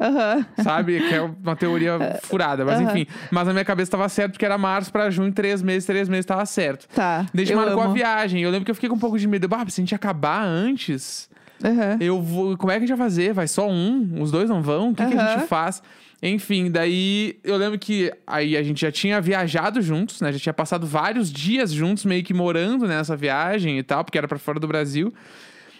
Sabe? 0.64 1.00
Que 1.00 1.16
é 1.16 1.22
uma 1.22 1.56
teoria 1.56 1.98
furada, 2.24 2.64
mas 2.64 2.80
enfim. 2.80 3.08
Mas 3.32 3.48
na 3.48 3.54
minha 3.54 3.66
cabeça 3.66 3.90
tava 3.90 4.08
certo, 4.08 4.34
porque 4.34 4.46
era 4.46 4.58
março 4.58 4.92
pra 4.92 5.10
junho, 5.10 5.32
três 5.32 5.64
meses, 5.64 5.86
três 5.86 6.08
meses 6.08 6.28
tava 6.28 6.46
certo. 6.46 6.88
Tá. 6.94 7.26
A 7.36 7.42
eu 7.42 7.56
marcou 7.58 7.82
a 7.82 7.86
amo. 7.86 7.94
viagem. 7.96 8.42
Eu 8.44 8.52
lembro 8.52 8.66
que 8.66 8.72
eu 8.72 8.76
fiquei 8.76 8.88
com 8.90 8.96
um 8.96 9.00
pouco 9.00 9.18
de 9.18 9.28
medo. 9.28 9.48
Bah, 9.48 9.66
se 9.68 9.82
a 9.82 9.84
gente 9.84 9.96
acabar 9.96 10.44
antes, 10.44 11.28
Aham. 11.64 11.98
eu 12.00 12.22
vou. 12.22 12.58
Como 12.58 12.72
é 12.72 12.76
que 12.76 12.84
a 12.84 12.88
gente 12.88 12.98
vai 12.98 13.08
fazer? 13.08 13.34
Vai 13.34 13.48
só 13.48 13.70
um? 13.70 14.22
Os 14.22 14.32
dois 14.32 14.50
não 14.50 14.62
vão? 14.62 14.92
O 14.92 14.96
que, 14.96 15.06
que 15.06 15.14
a 15.18 15.38
gente 15.38 15.48
faz? 15.48 15.82
Enfim, 16.22 16.70
daí 16.70 17.40
eu 17.44 17.56
lembro 17.56 17.80
que 17.80 18.12
aí 18.28 18.58
a 18.58 18.64
gente 18.64 18.82
já 18.82 18.92
tinha 18.92 19.22
viajado 19.22 19.82
juntos, 19.82 20.20
né? 20.20 20.34
Já 20.34 20.40
tinha 20.40 20.54
passado 20.54 20.86
vários 20.86 21.32
dias 21.32 21.72
juntos, 21.72 22.04
meio 22.04 22.24
que 22.24 22.34
morando 22.34 22.86
nessa 22.88 23.16
viagem 23.16 23.80
e 23.80 23.84
tal, 23.84 24.04
porque 24.04 24.18
era 24.18 24.28
pra 24.28 24.38
fora 24.38 24.60
do 24.60 24.68
Brasil. 24.68 25.14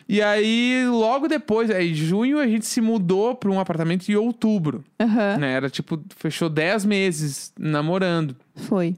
E 0.08 0.24
aí, 0.24 0.88
logo 0.90 1.28
depois, 1.28 1.70
aí, 1.70 1.92
em 1.92 1.94
junho, 1.94 2.40
a 2.40 2.48
gente 2.48 2.66
se 2.66 2.82
mudou 2.82 3.36
pra 3.36 3.52
um 3.52 3.60
apartamento 3.60 4.10
em 4.10 4.16
outubro. 4.16 4.84
Aham. 5.00 5.38
Né? 5.38 5.54
Era 5.54 5.70
tipo, 5.70 6.02
fechou 6.16 6.50
10 6.50 6.84
meses 6.84 7.54
namorando. 7.60 8.36
Foi. 8.56 8.96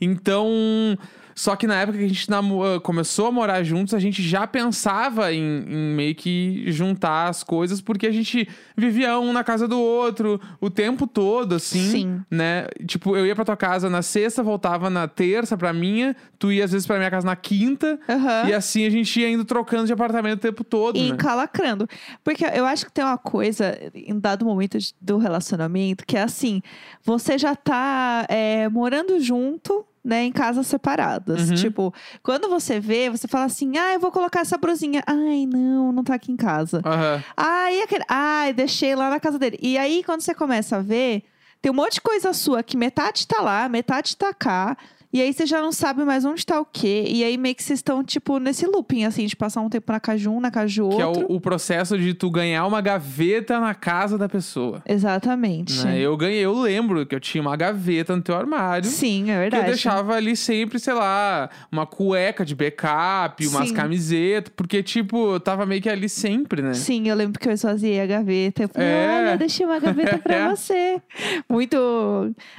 Então, 0.00 0.96
só 1.34 1.56
que 1.56 1.66
na 1.66 1.76
época 1.80 1.98
que 1.98 2.04
a 2.04 2.08
gente 2.08 2.26
ah, 2.32 2.80
começou 2.80 3.26
a 3.26 3.32
morar 3.32 3.62
juntos, 3.62 3.94
a 3.94 3.98
gente 3.98 4.22
já 4.22 4.46
pensava 4.46 5.32
em, 5.32 5.64
em 5.66 5.94
meio 5.94 6.14
que 6.14 6.64
juntar 6.70 7.28
as 7.28 7.42
coisas, 7.42 7.80
porque 7.80 8.06
a 8.06 8.12
gente 8.12 8.48
vivia 8.76 9.18
um 9.18 9.32
na 9.32 9.42
casa 9.44 9.66
do 9.66 9.80
outro 9.80 10.40
o 10.60 10.70
tempo 10.70 11.06
todo, 11.06 11.54
assim. 11.54 11.90
Sim. 11.90 12.20
Né? 12.30 12.66
Tipo, 12.86 13.16
eu 13.16 13.26
ia 13.26 13.34
pra 13.34 13.44
tua 13.44 13.56
casa 13.56 13.88
na 13.88 14.02
sexta, 14.02 14.42
voltava 14.42 14.88
na 14.90 15.08
terça 15.08 15.56
pra 15.56 15.72
minha, 15.72 16.14
tu 16.38 16.52
ia 16.52 16.64
às 16.64 16.72
vezes 16.72 16.86
pra 16.86 16.96
minha 16.98 17.10
casa 17.10 17.26
na 17.26 17.36
quinta, 17.36 17.98
Aham. 18.08 18.48
e 18.48 18.54
assim 18.54 18.86
a 18.86 18.90
gente 18.90 19.20
ia 19.20 19.28
indo 19.30 19.44
trocando 19.44 19.86
de 19.86 19.92
apartamento 19.92 20.38
o 20.38 20.42
tempo 20.42 20.64
todo, 20.64 20.96
E 20.98 21.02
né? 21.02 21.08
encalacrando. 21.08 21.88
Porque 22.24 22.44
eu 22.44 22.64
acho 22.66 22.86
que 22.86 22.92
tem 22.92 23.04
uma 23.04 23.18
coisa, 23.18 23.78
em 23.94 24.18
dado 24.18 24.44
momento 24.44 24.78
do 25.00 25.18
relacionamento, 25.18 26.04
que 26.06 26.16
é 26.16 26.22
assim: 26.22 26.60
você 27.04 27.38
já 27.38 27.54
tá 27.54 28.26
é, 28.28 28.68
morando 28.68 29.20
junto. 29.20 29.84
Né, 30.04 30.24
em 30.24 30.32
casas 30.32 30.66
separadas. 30.66 31.48
Uhum. 31.48 31.54
Tipo, 31.54 31.94
quando 32.24 32.48
você 32.48 32.80
vê, 32.80 33.08
você 33.08 33.28
fala 33.28 33.44
assim: 33.44 33.78
ah, 33.78 33.94
eu 33.94 34.00
vou 34.00 34.10
colocar 34.10 34.40
essa 34.40 34.58
brusinha. 34.58 35.00
Ai, 35.06 35.46
não, 35.46 35.92
não 35.92 36.02
tá 36.02 36.14
aqui 36.14 36.32
em 36.32 36.36
casa. 36.36 36.82
Aham. 36.84 37.22
Ai, 37.36 37.82
aquele. 37.82 38.04
Ai, 38.08 38.52
deixei 38.52 38.96
lá 38.96 39.08
na 39.08 39.20
casa 39.20 39.38
dele. 39.38 39.56
E 39.62 39.78
aí, 39.78 40.02
quando 40.02 40.20
você 40.20 40.34
começa 40.34 40.78
a 40.78 40.82
ver, 40.82 41.22
tem 41.62 41.70
um 41.70 41.74
monte 41.76 41.94
de 41.94 42.00
coisa 42.00 42.32
sua 42.32 42.64
que 42.64 42.76
metade 42.76 43.28
tá 43.28 43.40
lá, 43.40 43.68
metade 43.68 44.16
tá 44.16 44.34
cá. 44.34 44.76
E 45.12 45.20
aí 45.20 45.32
você 45.32 45.44
já 45.44 45.60
não 45.60 45.72
sabe 45.72 46.04
mais 46.04 46.24
onde 46.24 46.44
tá 46.46 46.58
o 46.58 46.64
quê. 46.64 47.04
E 47.06 47.22
aí 47.22 47.36
meio 47.36 47.54
que 47.54 47.62
vocês 47.62 47.78
estão, 47.80 48.02
tipo, 48.02 48.38
nesse 48.38 48.66
looping, 48.66 49.04
assim, 49.04 49.26
de 49.26 49.36
passar 49.36 49.60
um 49.60 49.68
tempo 49.68 49.92
na 49.92 50.00
casa 50.00 50.18
de 50.18 50.28
um, 50.28 50.40
na 50.40 50.50
casa 50.50 50.68
de 50.68 50.80
outro. 50.80 50.96
Que 50.96 51.02
é 51.02 51.06
o, 51.06 51.36
o 51.36 51.40
processo 51.40 51.98
de 51.98 52.14
tu 52.14 52.30
ganhar 52.30 52.66
uma 52.66 52.80
gaveta 52.80 53.60
na 53.60 53.74
casa 53.74 54.16
da 54.16 54.26
pessoa. 54.28 54.82
Exatamente. 54.86 55.84
Né? 55.84 55.98
Eu 56.00 56.16
ganhei, 56.16 56.40
eu 56.40 56.54
lembro 56.58 57.04
que 57.04 57.14
eu 57.14 57.20
tinha 57.20 57.42
uma 57.42 57.54
gaveta 57.56 58.16
no 58.16 58.22
teu 58.22 58.34
armário. 58.34 58.88
Sim, 58.88 59.30
é 59.30 59.34
Que 59.34 59.38
verdade. 59.40 59.62
eu 59.64 59.66
deixava 59.68 60.14
ali 60.14 60.34
sempre, 60.34 60.78
sei 60.78 60.94
lá, 60.94 61.50
uma 61.70 61.84
cueca 61.86 62.44
de 62.44 62.54
backup, 62.54 63.46
umas 63.46 63.68
Sim. 63.68 63.74
camisetas, 63.74 64.52
porque, 64.56 64.82
tipo, 64.82 65.34
eu 65.34 65.40
tava 65.40 65.66
meio 65.66 65.82
que 65.82 65.90
ali 65.90 66.08
sempre, 66.08 66.62
né? 66.62 66.72
Sim, 66.74 67.08
eu 67.08 67.14
lembro 67.16 67.38
que 67.38 67.48
eu 67.48 67.52
esvaziei 67.52 68.00
a 68.00 68.06
gaveta. 68.06 68.62
Eu 68.62 68.68
falei, 68.68 68.88
É. 68.88 69.24
olha, 69.28 69.36
deixei 69.36 69.66
uma 69.66 69.78
gaveta 69.78 70.16
pra 70.18 70.34
É. 70.48 70.48
você. 70.48 71.02
Muito 71.50 71.76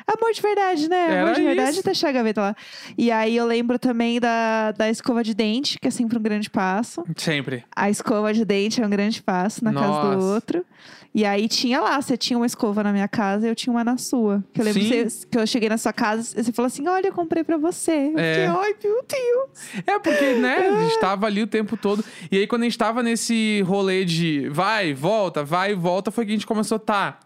amor 0.07 0.31
de 0.33 0.41
verdade, 0.41 0.87
né? 0.89 1.05
amor 1.05 1.13
Era 1.29 1.33
de 1.33 1.41
verdade 1.41 1.71
isso. 1.71 1.83
deixar 1.83 2.09
a 2.09 2.11
gaveta 2.11 2.42
lá. 2.43 2.55
E 2.97 3.11
aí 3.11 3.35
eu 3.35 3.45
lembro 3.45 3.77
também 3.79 4.19
da, 4.19 4.71
da 4.71 4.89
escova 4.89 5.23
de 5.23 5.33
dente, 5.33 5.79
que 5.79 5.87
é 5.87 5.91
sempre 5.91 6.17
um 6.17 6.21
grande 6.21 6.49
passo. 6.49 7.03
Sempre. 7.17 7.63
A 7.75 7.89
escova 7.89 8.33
de 8.33 8.43
dente 8.45 8.81
é 8.81 8.85
um 8.85 8.89
grande 8.89 9.21
passo 9.23 9.63
na 9.63 9.73
casa 9.73 9.85
do 10.01 10.15
Nossa. 10.15 10.17
outro. 10.33 10.65
E 11.15 11.25
aí 11.25 11.47
tinha 11.47 11.79
lá, 11.79 12.01
você 12.01 12.17
tinha 12.17 12.35
uma 12.37 12.45
escova 12.47 12.81
na 12.83 12.91
minha 12.91 13.07
casa 13.07 13.45
e 13.45 13.49
eu 13.49 13.53
tinha 13.53 13.71
uma 13.71 13.83
na 13.83 13.97
sua. 13.97 14.43
Que 14.51 14.61
eu 14.61 14.65
lembro 14.65 14.81
que, 14.81 15.09
você- 15.09 15.27
que 15.27 15.37
eu 15.37 15.45
cheguei 15.45 15.69
na 15.69 15.77
sua 15.77 15.93
casa 15.93 16.33
e 16.39 16.43
você 16.43 16.51
falou 16.51 16.65
assim: 16.65 16.87
olha, 16.87 17.07
eu 17.07 17.13
comprei 17.13 17.43
pra 17.43 17.55
você. 17.55 17.91
Eu 17.91 18.17
É. 18.19 18.33
fiquei, 18.33 18.45
ai, 18.47 18.75
meu 18.83 19.05
Deus. 19.07 19.83
É, 19.85 19.99
porque, 19.99 20.33
né, 20.33 20.69
a 20.69 20.83
gente 20.83 20.99
tava 20.99 21.27
ali 21.27 21.43
o 21.43 21.47
tempo 21.47 21.77
todo. 21.77 22.03
E 22.31 22.37
aí, 22.39 22.47
quando 22.47 22.63
a 22.63 22.65
gente 22.65 22.77
tava 22.79 23.03
nesse 23.03 23.61
rolê 23.61 24.03
de 24.05 24.49
vai, 24.49 24.91
volta, 24.95 25.43
vai 25.43 25.75
volta, 25.75 26.09
foi 26.09 26.25
que 26.25 26.31
a 26.31 26.35
gente 26.35 26.47
começou, 26.47 26.79
tá. 26.79 27.19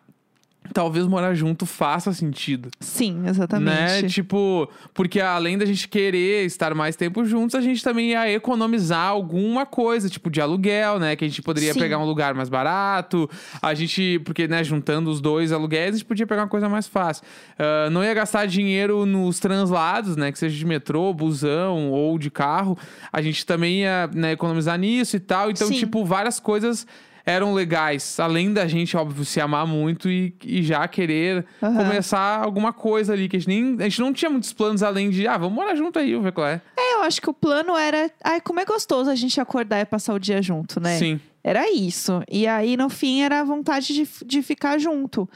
Talvez 0.77 1.07
morar 1.07 1.33
junto 1.33 1.65
faça 1.65 2.13
sentido. 2.13 2.69
Sim, 2.79 3.13
Né? 3.15 3.29
exatamente. 3.31 4.09
Tipo, 4.13 4.69
porque 4.93 5.19
além 5.19 5.57
da 5.57 5.65
gente 5.65 5.87
querer 5.87 6.45
estar 6.45 6.75
mais 6.75 6.95
tempo 6.95 7.25
juntos, 7.25 7.55
a 7.55 7.61
gente 7.61 7.83
também 7.83 8.11
ia 8.11 8.31
economizar 8.31 9.07
alguma 9.07 9.65
coisa, 9.65 10.07
tipo 10.07 10.29
de 10.29 10.39
aluguel, 10.39 10.99
né? 10.99 11.15
Que 11.15 11.25
a 11.25 11.27
gente 11.27 11.41
poderia 11.41 11.73
Sim. 11.73 11.79
pegar 11.79 11.97
um 11.97 12.05
lugar 12.05 12.35
mais 12.35 12.47
barato. 12.47 13.27
A 13.59 13.73
gente, 13.73 14.19
porque, 14.23 14.47
né, 14.47 14.63
juntando 14.63 15.09
os 15.09 15.19
dois 15.19 15.51
aluguéis, 15.51 15.95
a 15.95 15.97
gente 15.97 16.05
podia 16.05 16.27
pegar 16.27 16.43
uma 16.43 16.47
coisa 16.47 16.69
mais 16.69 16.85
fácil. 16.87 17.23
Ah, 17.57 17.89
não 17.89 18.03
ia 18.03 18.13
gastar 18.13 18.45
dinheiro 18.45 19.03
nos 19.03 19.39
translados, 19.39 20.15
né? 20.15 20.31
Que 20.31 20.37
seja 20.37 20.55
de 20.55 20.63
metrô, 20.63 21.11
busão 21.11 21.89
ou 21.89 22.19
de 22.19 22.29
carro. 22.29 22.77
A 23.11 23.19
gente 23.19 23.43
também 23.47 23.79
ia 23.81 24.07
né, 24.13 24.33
economizar 24.33 24.77
nisso 24.77 25.15
e 25.15 25.19
tal. 25.19 25.49
Então, 25.49 25.69
Sim. 25.69 25.73
tipo, 25.73 26.05
várias 26.05 26.39
coisas 26.39 26.85
eram 27.27 27.53
legais. 27.53 28.17
Além 28.21 28.53
da 28.53 28.65
gente, 28.67 28.95
óbvio, 28.95 29.25
se 29.25 29.41
amar 29.41 29.67
muito 29.67 30.09
e, 30.09 30.33
e 30.45 30.63
já 30.63 30.87
querer 30.87 31.45
Aham. 31.61 31.75
começar 31.75 32.41
alguma 32.41 32.71
coisa 32.71 33.11
ali. 33.11 33.27
Que 33.27 33.35
a 33.35 33.39
gente, 33.39 33.49
nem, 33.49 33.75
a 33.79 33.83
gente 33.83 33.99
não 33.99 34.13
tinha 34.13 34.31
muitos 34.31 34.53
planos 34.53 34.81
além 34.81 35.09
de, 35.09 35.27
ah, 35.27 35.37
vamos 35.37 35.53
morar 35.53 35.75
junto 35.75 35.99
aí, 35.99 36.11
vamos 36.11 36.23
ver 36.23 36.31
qual 36.31 36.47
é. 36.47 36.61
É, 36.77 36.95
eu 36.95 37.01
acho 37.01 37.21
que 37.21 37.29
o 37.29 37.33
plano 37.33 37.75
era. 37.75 38.09
Ai, 38.23 38.39
como 38.39 38.61
é 38.61 38.65
gostoso 38.65 39.09
a 39.09 39.15
gente 39.15 39.41
acordar 39.41 39.81
e 39.81 39.85
passar 39.85 40.13
o 40.13 40.19
dia 40.19 40.41
junto, 40.41 40.79
né? 40.79 40.97
Sim. 40.97 41.19
Era 41.43 41.69
isso. 41.69 42.23
E 42.31 42.47
aí, 42.47 42.77
no 42.77 42.89
fim, 42.89 43.21
era 43.21 43.41
a 43.41 43.43
vontade 43.43 43.93
de, 43.93 44.07
de 44.25 44.41
ficar 44.41 44.77
junto. 44.77 45.29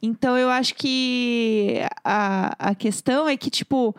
Então, 0.00 0.38
eu 0.38 0.48
acho 0.48 0.74
que 0.74 1.80
a, 2.02 2.70
a 2.70 2.74
questão 2.74 3.28
é 3.28 3.36
que, 3.36 3.50
tipo, 3.50 3.94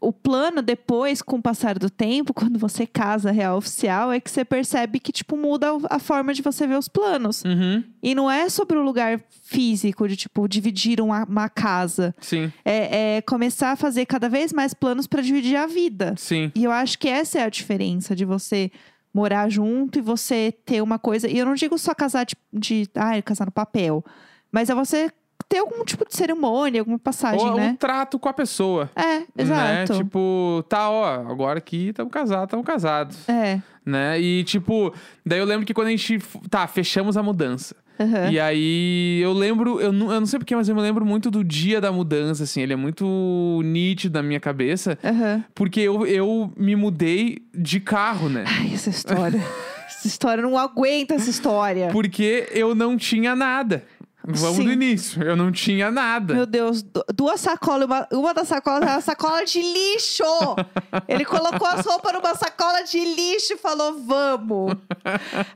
o 0.00 0.12
plano 0.12 0.62
depois, 0.62 1.20
com 1.20 1.36
o 1.36 1.42
passar 1.42 1.78
do 1.78 1.90
tempo, 1.90 2.32
quando 2.32 2.58
você 2.58 2.86
casa 2.86 3.30
real 3.30 3.58
oficial, 3.58 4.10
é 4.10 4.18
que 4.18 4.30
você 4.30 4.44
percebe 4.44 4.98
que, 4.98 5.12
tipo, 5.12 5.36
muda 5.36 5.68
a 5.90 5.98
forma 5.98 6.32
de 6.32 6.40
você 6.40 6.66
ver 6.66 6.78
os 6.78 6.88
planos. 6.88 7.44
Uhum. 7.44 7.84
E 8.02 8.14
não 8.14 8.30
é 8.30 8.48
sobre 8.48 8.78
o 8.78 8.82
lugar 8.82 9.20
físico, 9.42 10.08
de, 10.08 10.16
tipo, 10.16 10.48
dividir 10.48 11.00
uma, 11.00 11.24
uma 11.24 11.48
casa. 11.50 12.14
Sim, 12.20 12.50
É, 12.64 13.16
é 13.16 13.20
começar 13.22 13.72
a 13.72 13.76
fazer 13.76 14.06
cada 14.06 14.28
vez 14.28 14.52
mais 14.52 14.72
planos 14.72 15.06
para 15.06 15.20
dividir 15.20 15.56
a 15.56 15.66
vida. 15.66 16.14
sim. 16.16 16.50
E 16.54 16.64
eu 16.64 16.72
acho 16.72 16.98
que 16.98 17.08
essa 17.08 17.38
é 17.38 17.42
a 17.42 17.50
diferença 17.50 18.16
de 18.16 18.24
você 18.24 18.70
morar 19.12 19.48
junto 19.50 19.98
e 19.98 20.02
você 20.02 20.54
ter 20.64 20.82
uma 20.82 20.98
coisa. 20.98 21.28
E 21.28 21.36
eu 21.36 21.44
não 21.44 21.54
digo 21.54 21.76
só 21.76 21.94
casar 21.94 22.24
de, 22.24 22.34
de 22.52 22.88
ah, 22.94 23.20
casar 23.20 23.44
no 23.44 23.52
papel. 23.52 24.04
Mas 24.50 24.70
é 24.70 24.74
você 24.74 25.10
ter 25.50 25.58
algum 25.58 25.84
tipo 25.84 26.06
de 26.06 26.16
cerimônia, 26.16 26.80
alguma 26.80 26.98
passagem, 26.98 27.44
Ou 27.44 27.54
um 27.54 27.56
né? 27.56 27.76
trato 27.76 28.20
com 28.20 28.28
a 28.28 28.32
pessoa. 28.32 28.88
É, 28.94 29.24
exato. 29.36 29.92
Né? 29.92 29.98
Tipo, 29.98 30.64
tá, 30.68 30.88
ó, 30.88 31.04
agora 31.28 31.58
aqui 31.58 31.88
estamos 31.88 32.12
casados, 32.12 32.44
estamos 32.44 32.64
casados. 32.64 33.28
É. 33.28 33.60
Né? 33.84 34.20
E, 34.20 34.44
tipo, 34.44 34.94
daí 35.26 35.40
eu 35.40 35.44
lembro 35.44 35.66
que 35.66 35.74
quando 35.74 35.88
a 35.88 35.90
gente. 35.90 36.20
Tá, 36.48 36.68
fechamos 36.68 37.16
a 37.16 37.22
mudança. 37.22 37.74
aham. 37.98 38.30
E 38.30 38.38
aí 38.38 39.20
eu 39.20 39.32
lembro, 39.32 39.80
eu 39.80 39.92
não, 39.92 40.12
eu 40.12 40.20
não 40.20 40.26
sei 40.26 40.38
porquê, 40.38 40.54
mas 40.54 40.68
eu 40.68 40.74
me 40.76 40.82
lembro 40.82 41.04
muito 41.04 41.32
do 41.32 41.42
dia 41.42 41.80
da 41.80 41.90
mudança, 41.90 42.44
assim. 42.44 42.60
Ele 42.60 42.74
é 42.74 42.76
muito 42.76 43.60
nítido 43.64 44.18
na 44.18 44.22
minha 44.22 44.38
cabeça. 44.38 44.96
Aham. 45.02 45.44
Porque 45.52 45.80
eu, 45.80 46.06
eu 46.06 46.52
me 46.56 46.76
mudei 46.76 47.38
de 47.52 47.80
carro, 47.80 48.28
né? 48.28 48.44
Ai, 48.46 48.72
essa 48.72 48.90
história. 48.90 49.40
essa 49.88 50.06
história, 50.06 50.42
eu 50.42 50.48
não 50.48 50.56
aguenta 50.56 51.14
essa 51.14 51.28
história. 51.28 51.88
Porque 51.90 52.46
eu 52.52 52.72
não 52.72 52.96
tinha 52.96 53.34
nada. 53.34 53.82
Vamos 54.22 54.56
Sim. 54.58 54.64
do 54.64 54.72
início. 54.72 55.22
Eu 55.22 55.34
não 55.34 55.50
tinha 55.50 55.90
nada. 55.90 56.34
Meu 56.34 56.44
Deus, 56.46 56.82
du- 56.82 57.04
duas 57.14 57.40
sacolas, 57.40 57.86
uma, 57.86 58.06
uma 58.12 58.34
das 58.34 58.48
sacolas 58.48 58.82
era 58.82 58.92
uma 58.92 59.00
sacola 59.00 59.44
de 59.44 59.60
lixo! 59.62 60.22
Ele 61.08 61.24
colocou 61.24 61.66
as 61.66 61.84
roupas 61.86 62.12
numa 62.12 62.34
sacola 62.34 62.82
de 62.82 62.98
lixo 62.98 63.54
e 63.54 63.56
falou, 63.56 63.98
vamos! 64.04 64.74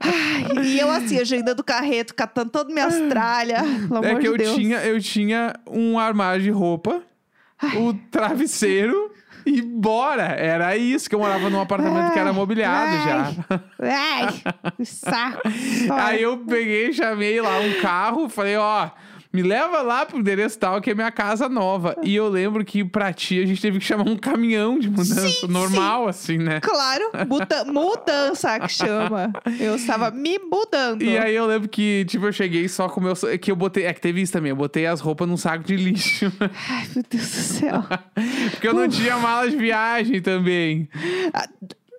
Ai, 0.00 0.64
e 0.64 0.80
eu 0.80 0.90
assim, 0.90 1.18
agendando 1.18 1.61
o 1.61 1.64
carreto, 1.64 2.14
catando 2.14 2.50
todas 2.50 2.73
minhas 2.73 2.94
tralhas. 3.11 3.62
Pelo 3.88 4.04
é 4.04 4.09
amor 4.11 4.21
que 4.21 4.21
de 4.23 4.26
eu 4.28 4.37
Deus. 4.38 4.54
tinha, 4.56 4.78
eu 4.85 5.00
tinha 5.00 5.54
um 5.71 5.99
armário 5.99 6.42
de 6.42 6.50
roupa, 6.50 7.02
o 7.76 7.92
travesseiro 8.11 9.12
e 9.46 9.62
bora. 9.62 10.24
Era 10.24 10.76
isso 10.76 11.08
que 11.08 11.14
eu 11.14 11.18
morava 11.18 11.50
num 11.50 11.60
apartamento 11.60 12.12
que 12.12 12.18
era 12.18 12.30
Ai, 12.30 12.34
mobiliado 12.34 12.96
já. 13.04 13.60
Ai, 13.80 14.84
saco. 14.84 15.42
Aí 15.92 16.22
eu 16.22 16.38
peguei, 16.38 16.92
chamei 16.92 17.40
lá 17.40 17.58
um 17.58 17.80
carro, 17.80 18.28
falei, 18.28 18.56
ó, 18.56 18.90
me 19.34 19.42
leva 19.42 19.82
lá 19.82 20.06
pro 20.06 20.16
endereço 20.18 20.56
tal, 20.58 20.80
que 20.80 20.90
é 20.90 20.94
minha 20.94 21.10
casa 21.10 21.48
nova. 21.48 21.96
E 22.04 22.14
eu 22.14 22.28
lembro 22.28 22.64
que 22.64 22.84
pra 22.84 23.12
ti 23.12 23.42
a 23.42 23.46
gente 23.46 23.60
teve 23.60 23.80
que 23.80 23.84
chamar 23.84 24.08
um 24.08 24.16
caminhão 24.16 24.78
de 24.78 24.88
mudança 24.88 25.28
Sim, 25.28 25.48
normal, 25.48 26.06
assim, 26.06 26.38
né? 26.38 26.60
Claro, 26.60 27.10
muda- 27.28 27.64
mudança 27.64 28.60
que 28.60 28.68
chama. 28.68 29.32
Eu 29.58 29.74
estava 29.74 30.10
me 30.12 30.38
mudando. 30.38 31.02
E 31.02 31.18
aí 31.18 31.34
eu 31.34 31.46
lembro 31.46 31.68
que, 31.68 32.04
tipo, 32.08 32.26
eu 32.26 32.32
cheguei 32.32 32.68
só 32.68 32.88
com 32.88 33.00
o 33.00 33.02
meu. 33.02 33.14
Que 33.40 33.50
eu 33.50 33.56
botei. 33.56 33.86
É 33.86 33.92
que 33.92 34.00
teve 34.00 34.20
isso 34.22 34.32
também. 34.32 34.50
Eu 34.50 34.56
botei 34.56 34.86
as 34.86 35.00
roupas 35.00 35.26
num 35.28 35.36
saco 35.36 35.64
de 35.64 35.76
lixo. 35.76 36.32
Ai, 36.70 36.86
meu 36.94 37.04
Deus 37.10 37.22
do 37.24 37.28
céu. 37.36 37.84
Porque 38.52 38.68
eu 38.68 38.72
não 38.74 38.88
tinha 38.88 39.16
mala 39.18 39.50
de 39.50 39.56
viagem 39.56 40.22
também. 40.22 40.88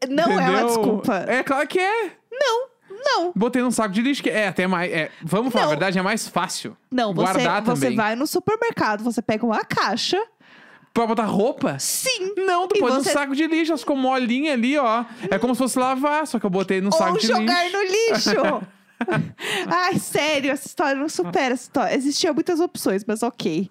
Não 0.09 0.23
é 0.23 0.27
uma 0.27 0.41
entendeu? 0.43 0.67
desculpa. 0.67 1.25
É 1.27 1.43
claro 1.43 1.67
que 1.67 1.79
é. 1.79 2.11
Não, 2.31 2.67
não. 3.05 3.31
Botei 3.35 3.61
num 3.61 3.71
saco 3.71 3.93
de 3.93 4.01
lixo, 4.01 4.21
que 4.23 4.29
é 4.29 4.47
até 4.47 4.65
mais. 4.67 4.91
é, 4.91 5.11
vamos 5.23 5.51
falar 5.53 5.63
a 5.63 5.67
Não. 5.67 5.71
verdade, 5.71 5.99
é 5.99 6.01
mais 6.01 6.27
fácil. 6.27 6.75
Não, 6.91 7.13
você, 7.13 7.33
Guardar 7.33 7.61
você 7.63 7.81
também. 7.85 7.95
vai 7.97 8.15
no 8.15 8.25
supermercado, 8.27 9.03
você 9.03 9.21
pega 9.21 9.45
uma 9.45 9.63
caixa. 9.63 10.21
Pra 10.93 11.05
botar 11.05 11.25
roupa? 11.25 11.77
Sim. 11.77 12.33
Não, 12.37 12.67
tu 12.69 12.77
E 12.77 12.79
põe 12.79 12.89
você- 12.89 13.09
no 13.09 13.13
saco 13.13 13.35
de 13.35 13.45
lixo, 13.47 13.71
elas 13.71 13.81
ficam 13.81 13.97
molinha 13.97 14.53
ali, 14.53 14.77
ó. 14.77 15.03
É 15.29 15.37
como 15.37 15.53
se 15.53 15.59
fosse 15.59 15.77
lavar, 15.77 16.25
só 16.25 16.39
que 16.39 16.45
eu 16.45 16.49
botei 16.49 16.79
no 16.79 16.91
saco 16.91 17.11
Ou 17.11 17.17
de 17.17 17.27
jogar 17.27 17.63
lixo. 17.65 17.77
no 17.77 17.83
lixo. 17.83 18.67
Ai, 19.67 19.99
sério, 19.99 20.51
essa 20.51 20.67
história 20.67 20.95
não 20.95 21.09
supera 21.09 21.53
essa 21.53 21.63
história. 21.63 21.95
Existiam 21.95 22.33
muitas 22.33 22.59
opções, 22.59 23.03
mas 23.05 23.23
ok. 23.23 23.69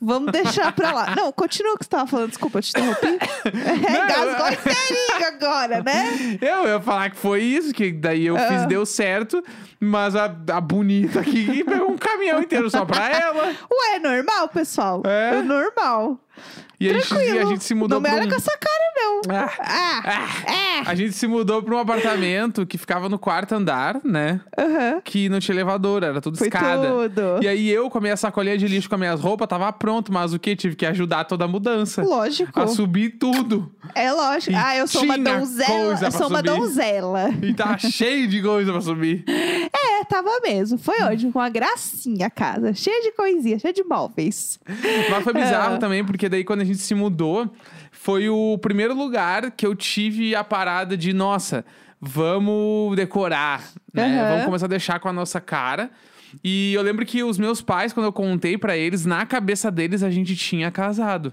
Vamos 0.00 0.30
deixar 0.32 0.72
pra 0.72 0.92
lá. 0.92 1.14
Não, 1.16 1.32
continua 1.32 1.74
o 1.74 1.78
que 1.78 1.84
você 1.84 1.90
tava 1.90 2.06
falando. 2.06 2.28
Desculpa, 2.28 2.58
eu 2.58 2.62
te 2.62 2.70
interrompi. 2.70 3.18
É, 3.52 4.06
Gasgou 4.06 4.48
inteirinho 4.48 5.26
agora, 5.26 5.82
né? 5.82 6.38
Eu 6.40 6.66
ia 6.68 6.80
falar 6.80 7.10
que 7.10 7.16
foi 7.16 7.42
isso, 7.42 7.72
que 7.72 7.92
daí 7.92 8.26
eu 8.26 8.36
Ah. 8.36 8.48
fiz, 8.48 8.66
deu 8.66 8.84
certo, 8.86 9.42
mas 9.80 10.14
a, 10.16 10.24
a 10.24 10.60
bonita 10.60 11.20
aqui 11.20 11.62
pegou 11.64 11.90
um 11.90 11.96
caminhão 11.98 12.40
inteiro 12.40 12.68
só 12.70 12.84
pra 12.84 13.08
ela. 13.10 13.46
Ué, 13.70 13.96
é 13.96 13.98
normal, 13.98 14.48
pessoal. 14.48 15.02
É? 15.06 15.36
É, 15.38 15.42
normal. 15.42 16.18
E 16.82 16.90
a 16.90 16.92
gente, 16.94 17.14
a 17.14 17.44
gente 17.46 17.64
se 17.64 17.74
mudou 17.74 17.96
Não 17.96 18.02
me 18.02 18.08
pra 18.08 18.18
olha 18.18 18.26
um... 18.26 18.30
com 18.30 18.36
essa 18.36 18.56
cara, 18.58 18.92
não. 18.96 19.20
Ah, 19.28 19.50
Ah, 19.60 20.02
ah. 20.46 20.52
é. 20.52 20.80
A 20.90 20.94
gente 20.94 21.12
se 21.12 21.26
mudou 21.26 21.62
pra 21.62 21.74
um 21.74 21.78
apartamento 21.78 22.66
que 22.66 22.76
ficava 22.76 23.08
no 23.08 23.18
quarto 23.18 23.52
andar, 23.54 24.00
né? 24.04 24.40
Aham. 24.58 25.00
Que 25.04 25.28
não 25.28 25.38
tinha 25.38 25.54
elevador, 25.54 26.02
era 26.02 26.20
tudo 26.20 26.36
Foi 26.38 26.48
escada. 26.48 26.88
tudo. 26.88 27.42
E 27.42 27.46
aí 27.48 27.70
eu, 27.70 27.88
com 27.88 27.98
a 27.98 28.00
minha 28.00 28.16
sacolinha 28.16 28.58
de 28.58 28.66
lixo, 28.66 28.88
com 28.88 28.94
as 28.96 29.00
minhas 29.00 29.20
roupas, 29.20 29.46
tava 29.48 29.72
pronto, 29.72 30.12
mas 30.12 30.32
o 30.32 30.38
que? 30.38 30.56
Tive 30.56 30.74
que 30.76 30.84
ajudar 30.86 31.24
toda 31.24 31.44
a 31.44 31.48
mudança. 31.48 32.02
Lógico. 32.02 32.58
A 32.58 32.66
subir 32.66 33.10
tudo. 33.10 33.72
É 33.94 34.10
lógico. 34.12 34.52
E 34.52 34.54
Ah, 34.56 34.76
eu 34.76 34.86
sou 34.88 35.02
uma 35.04 35.18
donzela. 35.18 35.98
Eu 36.02 36.10
sou 36.12 36.28
uma 36.28 36.38
subir. 36.38 36.50
donzela. 36.50 37.30
E 37.42 37.54
tava 37.54 37.78
cheio 37.78 38.26
de 38.26 38.42
coisa 38.42 38.72
pra 38.72 38.80
subir. 38.80 39.24
É, 39.74 40.04
tava 40.04 40.30
mesmo. 40.42 40.78
Foi 40.78 41.00
ótimo. 41.02 41.32
Com 41.32 41.38
uma 41.38 41.48
gracinha 41.48 42.26
a 42.26 42.30
casa. 42.30 42.72
Cheia 42.74 43.02
de 43.02 43.12
coisinha, 43.12 43.58
cheia 43.58 43.72
de 43.72 43.82
móveis. 43.84 44.58
Mas 45.10 45.22
foi 45.24 45.32
bizarro 45.32 45.76
É. 45.76 45.78
também, 45.78 46.04
porque 46.04 46.28
daí 46.28 46.44
quando 46.44 46.60
a 46.60 46.64
gente 46.64 46.71
se 46.80 46.94
mudou, 46.94 47.52
foi 47.90 48.28
o 48.28 48.58
primeiro 48.58 48.94
lugar 48.94 49.50
que 49.50 49.66
eu 49.66 49.74
tive 49.74 50.34
a 50.34 50.42
parada 50.42 50.96
de, 50.96 51.12
nossa, 51.12 51.64
vamos 52.00 52.96
decorar, 52.96 53.62
né? 53.92 54.06
Aham. 54.06 54.28
Vamos 54.30 54.44
começar 54.46 54.66
a 54.66 54.68
deixar 54.68 54.98
com 55.00 55.08
a 55.08 55.12
nossa 55.12 55.40
cara. 55.40 55.90
E 56.42 56.72
eu 56.74 56.82
lembro 56.82 57.04
que 57.04 57.22
os 57.22 57.38
meus 57.38 57.60
pais, 57.60 57.92
quando 57.92 58.06
eu 58.06 58.12
contei 58.12 58.56
pra 58.56 58.76
eles, 58.76 59.04
na 59.04 59.26
cabeça 59.26 59.70
deles 59.70 60.02
a 60.02 60.10
gente 60.10 60.34
tinha 60.34 60.70
casado. 60.70 61.32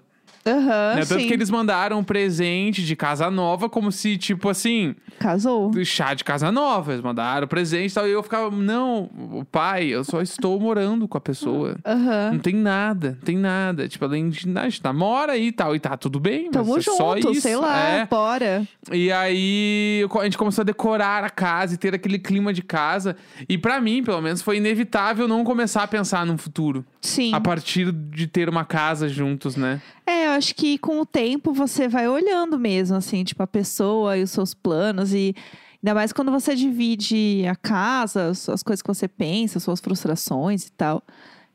Aham, 0.51 0.95
né? 0.95 1.05
Tanto 1.05 1.21
sim. 1.21 1.27
que 1.27 1.33
eles 1.33 1.49
mandaram 1.49 1.99
um 1.99 2.03
presente 2.03 2.83
de 2.83 2.95
casa 2.95 3.29
nova, 3.29 3.69
como 3.69 3.91
se, 3.91 4.17
tipo 4.17 4.49
assim, 4.49 4.95
Casou. 5.19 5.71
chá 5.85 6.13
de 6.13 6.23
casa 6.23 6.51
nova. 6.51 6.91
Eles 6.93 7.03
mandaram 7.03 7.47
presente 7.47 7.91
e 7.91 7.93
tal. 7.95 8.07
E 8.07 8.11
eu 8.11 8.23
ficava, 8.23 8.49
não, 8.55 9.09
pai, 9.51 9.87
eu 9.87 10.03
só 10.03 10.21
estou 10.21 10.59
morando 10.59 11.07
com 11.07 11.17
a 11.17 11.21
pessoa. 11.21 11.75
Aham. 11.85 12.31
Não 12.33 12.39
tem 12.39 12.55
nada, 12.55 13.11
não 13.19 13.25
tem 13.25 13.37
nada. 13.37 13.87
Tipo, 13.87 14.05
além 14.05 14.29
de 14.29 14.49
a 14.57 14.69
gente 14.69 14.83
namora 14.83 15.33
aí 15.33 15.47
e 15.47 15.51
tal. 15.51 15.75
E 15.75 15.79
tá 15.79 15.95
tudo 15.97 16.19
bem. 16.19 16.49
Tamo 16.51 16.73
mas 16.75 16.87
é 16.87 16.91
só 16.91 17.15
junto, 17.15 17.31
isso. 17.31 17.41
sei 17.41 17.55
lá, 17.55 17.79
É. 17.89 18.05
bora. 18.05 18.63
E 18.91 19.11
aí 19.11 20.05
a 20.19 20.23
gente 20.23 20.37
começou 20.37 20.61
a 20.61 20.65
decorar 20.65 21.23
a 21.23 21.29
casa 21.29 21.75
e 21.75 21.77
ter 21.77 21.93
aquele 21.93 22.19
clima 22.19 22.53
de 22.53 22.61
casa. 22.63 23.15
E 23.47 23.57
pra 23.57 23.79
mim, 23.79 24.03
pelo 24.03 24.21
menos, 24.21 24.41
foi 24.41 24.57
inevitável 24.57 25.27
não 25.27 25.43
começar 25.43 25.83
a 25.83 25.87
pensar 25.87 26.25
no 26.25 26.37
futuro. 26.37 26.85
Sim. 27.01 27.33
A 27.33 27.39
partir 27.41 27.91
de 27.91 28.27
ter 28.27 28.49
uma 28.49 28.65
casa 28.65 29.07
juntos, 29.07 29.55
né? 29.55 29.81
É, 30.05 30.27
eu 30.27 30.31
acho 30.39 30.55
que 30.55 30.77
com 30.79 30.99
o 30.99 31.05
tempo 31.05 31.53
você 31.53 31.87
vai 31.87 32.07
olhando 32.07 32.57
mesmo, 32.57 32.97
assim, 32.97 33.23
tipo, 33.23 33.43
a 33.43 33.47
pessoa 33.47 34.17
e 34.17 34.23
os 34.23 34.31
seus 34.31 34.53
planos. 34.53 35.13
E 35.13 35.35
ainda 35.83 35.93
mais 35.93 36.11
quando 36.11 36.31
você 36.31 36.55
divide 36.55 37.45
a 37.47 37.55
casa, 37.55 38.29
as 38.29 38.49
as 38.49 38.63
coisas 38.63 38.81
que 38.81 38.87
você 38.87 39.07
pensa, 39.07 39.59
suas 39.59 39.79
frustrações 39.79 40.65
e 40.65 40.71
tal. 40.71 41.03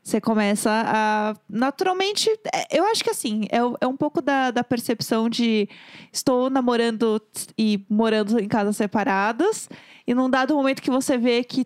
Você 0.01 0.21
começa 0.21 0.69
a. 0.71 1.35
Naturalmente, 1.49 2.29
é, 2.53 2.79
eu 2.79 2.85
acho 2.85 3.03
que 3.03 3.09
assim, 3.09 3.45
é, 3.51 3.57
é 3.81 3.87
um 3.87 3.97
pouco 3.97 4.21
da, 4.21 4.51
da 4.51 4.63
percepção 4.63 5.27
de 5.27 5.67
estou 6.13 6.47
namorando 6.47 7.19
e 7.57 7.83
morando 7.89 8.39
em 8.39 8.47
casas 8.47 8.77
separadas, 8.77 9.67
e 10.05 10.13
num 10.13 10.29
dado 10.29 10.53
momento 10.53 10.83
que 10.83 10.91
você 10.91 11.17
vê 11.17 11.43
que 11.43 11.65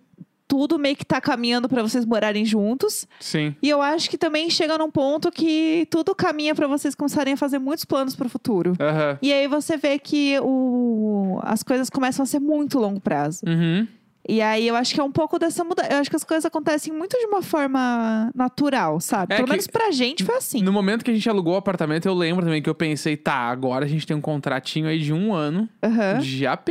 tudo 0.49 0.79
meio 0.79 0.95
que 0.95 1.05
tá 1.05 1.21
caminhando 1.21 1.69
para 1.69 1.83
vocês 1.83 2.03
morarem 2.03 2.43
juntos. 2.43 3.07
Sim. 3.19 3.55
E 3.61 3.69
eu 3.69 3.83
acho 3.83 4.09
que 4.09 4.17
também 4.17 4.49
chega 4.49 4.79
num 4.79 4.89
ponto 4.89 5.31
que 5.31 5.87
tudo 5.91 6.15
caminha 6.15 6.55
pra 6.55 6.65
vocês 6.65 6.95
começarem 6.95 7.35
a 7.35 7.37
fazer 7.37 7.59
muitos 7.59 7.85
planos 7.85 8.15
pro 8.15 8.27
futuro. 8.27 8.73
Aham. 8.79 9.19
E 9.21 9.31
aí 9.31 9.47
você 9.47 9.77
vê 9.77 9.99
que 9.99 10.39
o... 10.41 11.39
as 11.43 11.61
coisas 11.61 11.87
começam 11.87 12.23
a 12.23 12.25
ser 12.25 12.39
muito 12.39 12.79
longo 12.79 12.99
prazo. 12.99 13.45
Uhum. 13.47 13.87
E 14.27 14.41
aí 14.41 14.67
eu 14.67 14.75
acho 14.75 14.93
que 14.93 14.99
é 14.99 15.03
um 15.03 15.11
pouco 15.11 15.37
dessa 15.37 15.63
mudança. 15.63 15.91
Eu 15.91 15.97
acho 15.97 16.09
que 16.09 16.15
as 16.15 16.23
coisas 16.23 16.45
acontecem 16.45 16.91
muito 16.91 17.17
de 17.17 17.25
uma 17.27 17.43
forma 17.43 18.31
natural, 18.33 18.99
sabe? 18.99 19.33
É 19.33 19.37
Pelo 19.37 19.49
menos 19.49 19.67
pra 19.67 19.91
gente 19.91 20.23
foi 20.23 20.35
assim. 20.35 20.61
No 20.63 20.73
momento 20.73 21.05
que 21.05 21.11
a 21.11 21.13
gente 21.13 21.29
alugou 21.29 21.53
o 21.53 21.57
apartamento, 21.57 22.07
eu 22.07 22.13
lembro 22.13 22.43
também 22.43 22.61
que 22.61 22.69
eu 22.69 22.75
pensei, 22.75 23.15
tá, 23.15 23.33
agora 23.33 23.85
a 23.85 23.87
gente 23.87 24.05
tem 24.05 24.17
um 24.17 24.21
contratinho 24.21 24.87
aí 24.87 24.99
de 24.99 25.13
um 25.13 25.33
ano 25.33 25.69
Aham. 25.83 26.19
de 26.19 26.45
AP, 26.45 26.69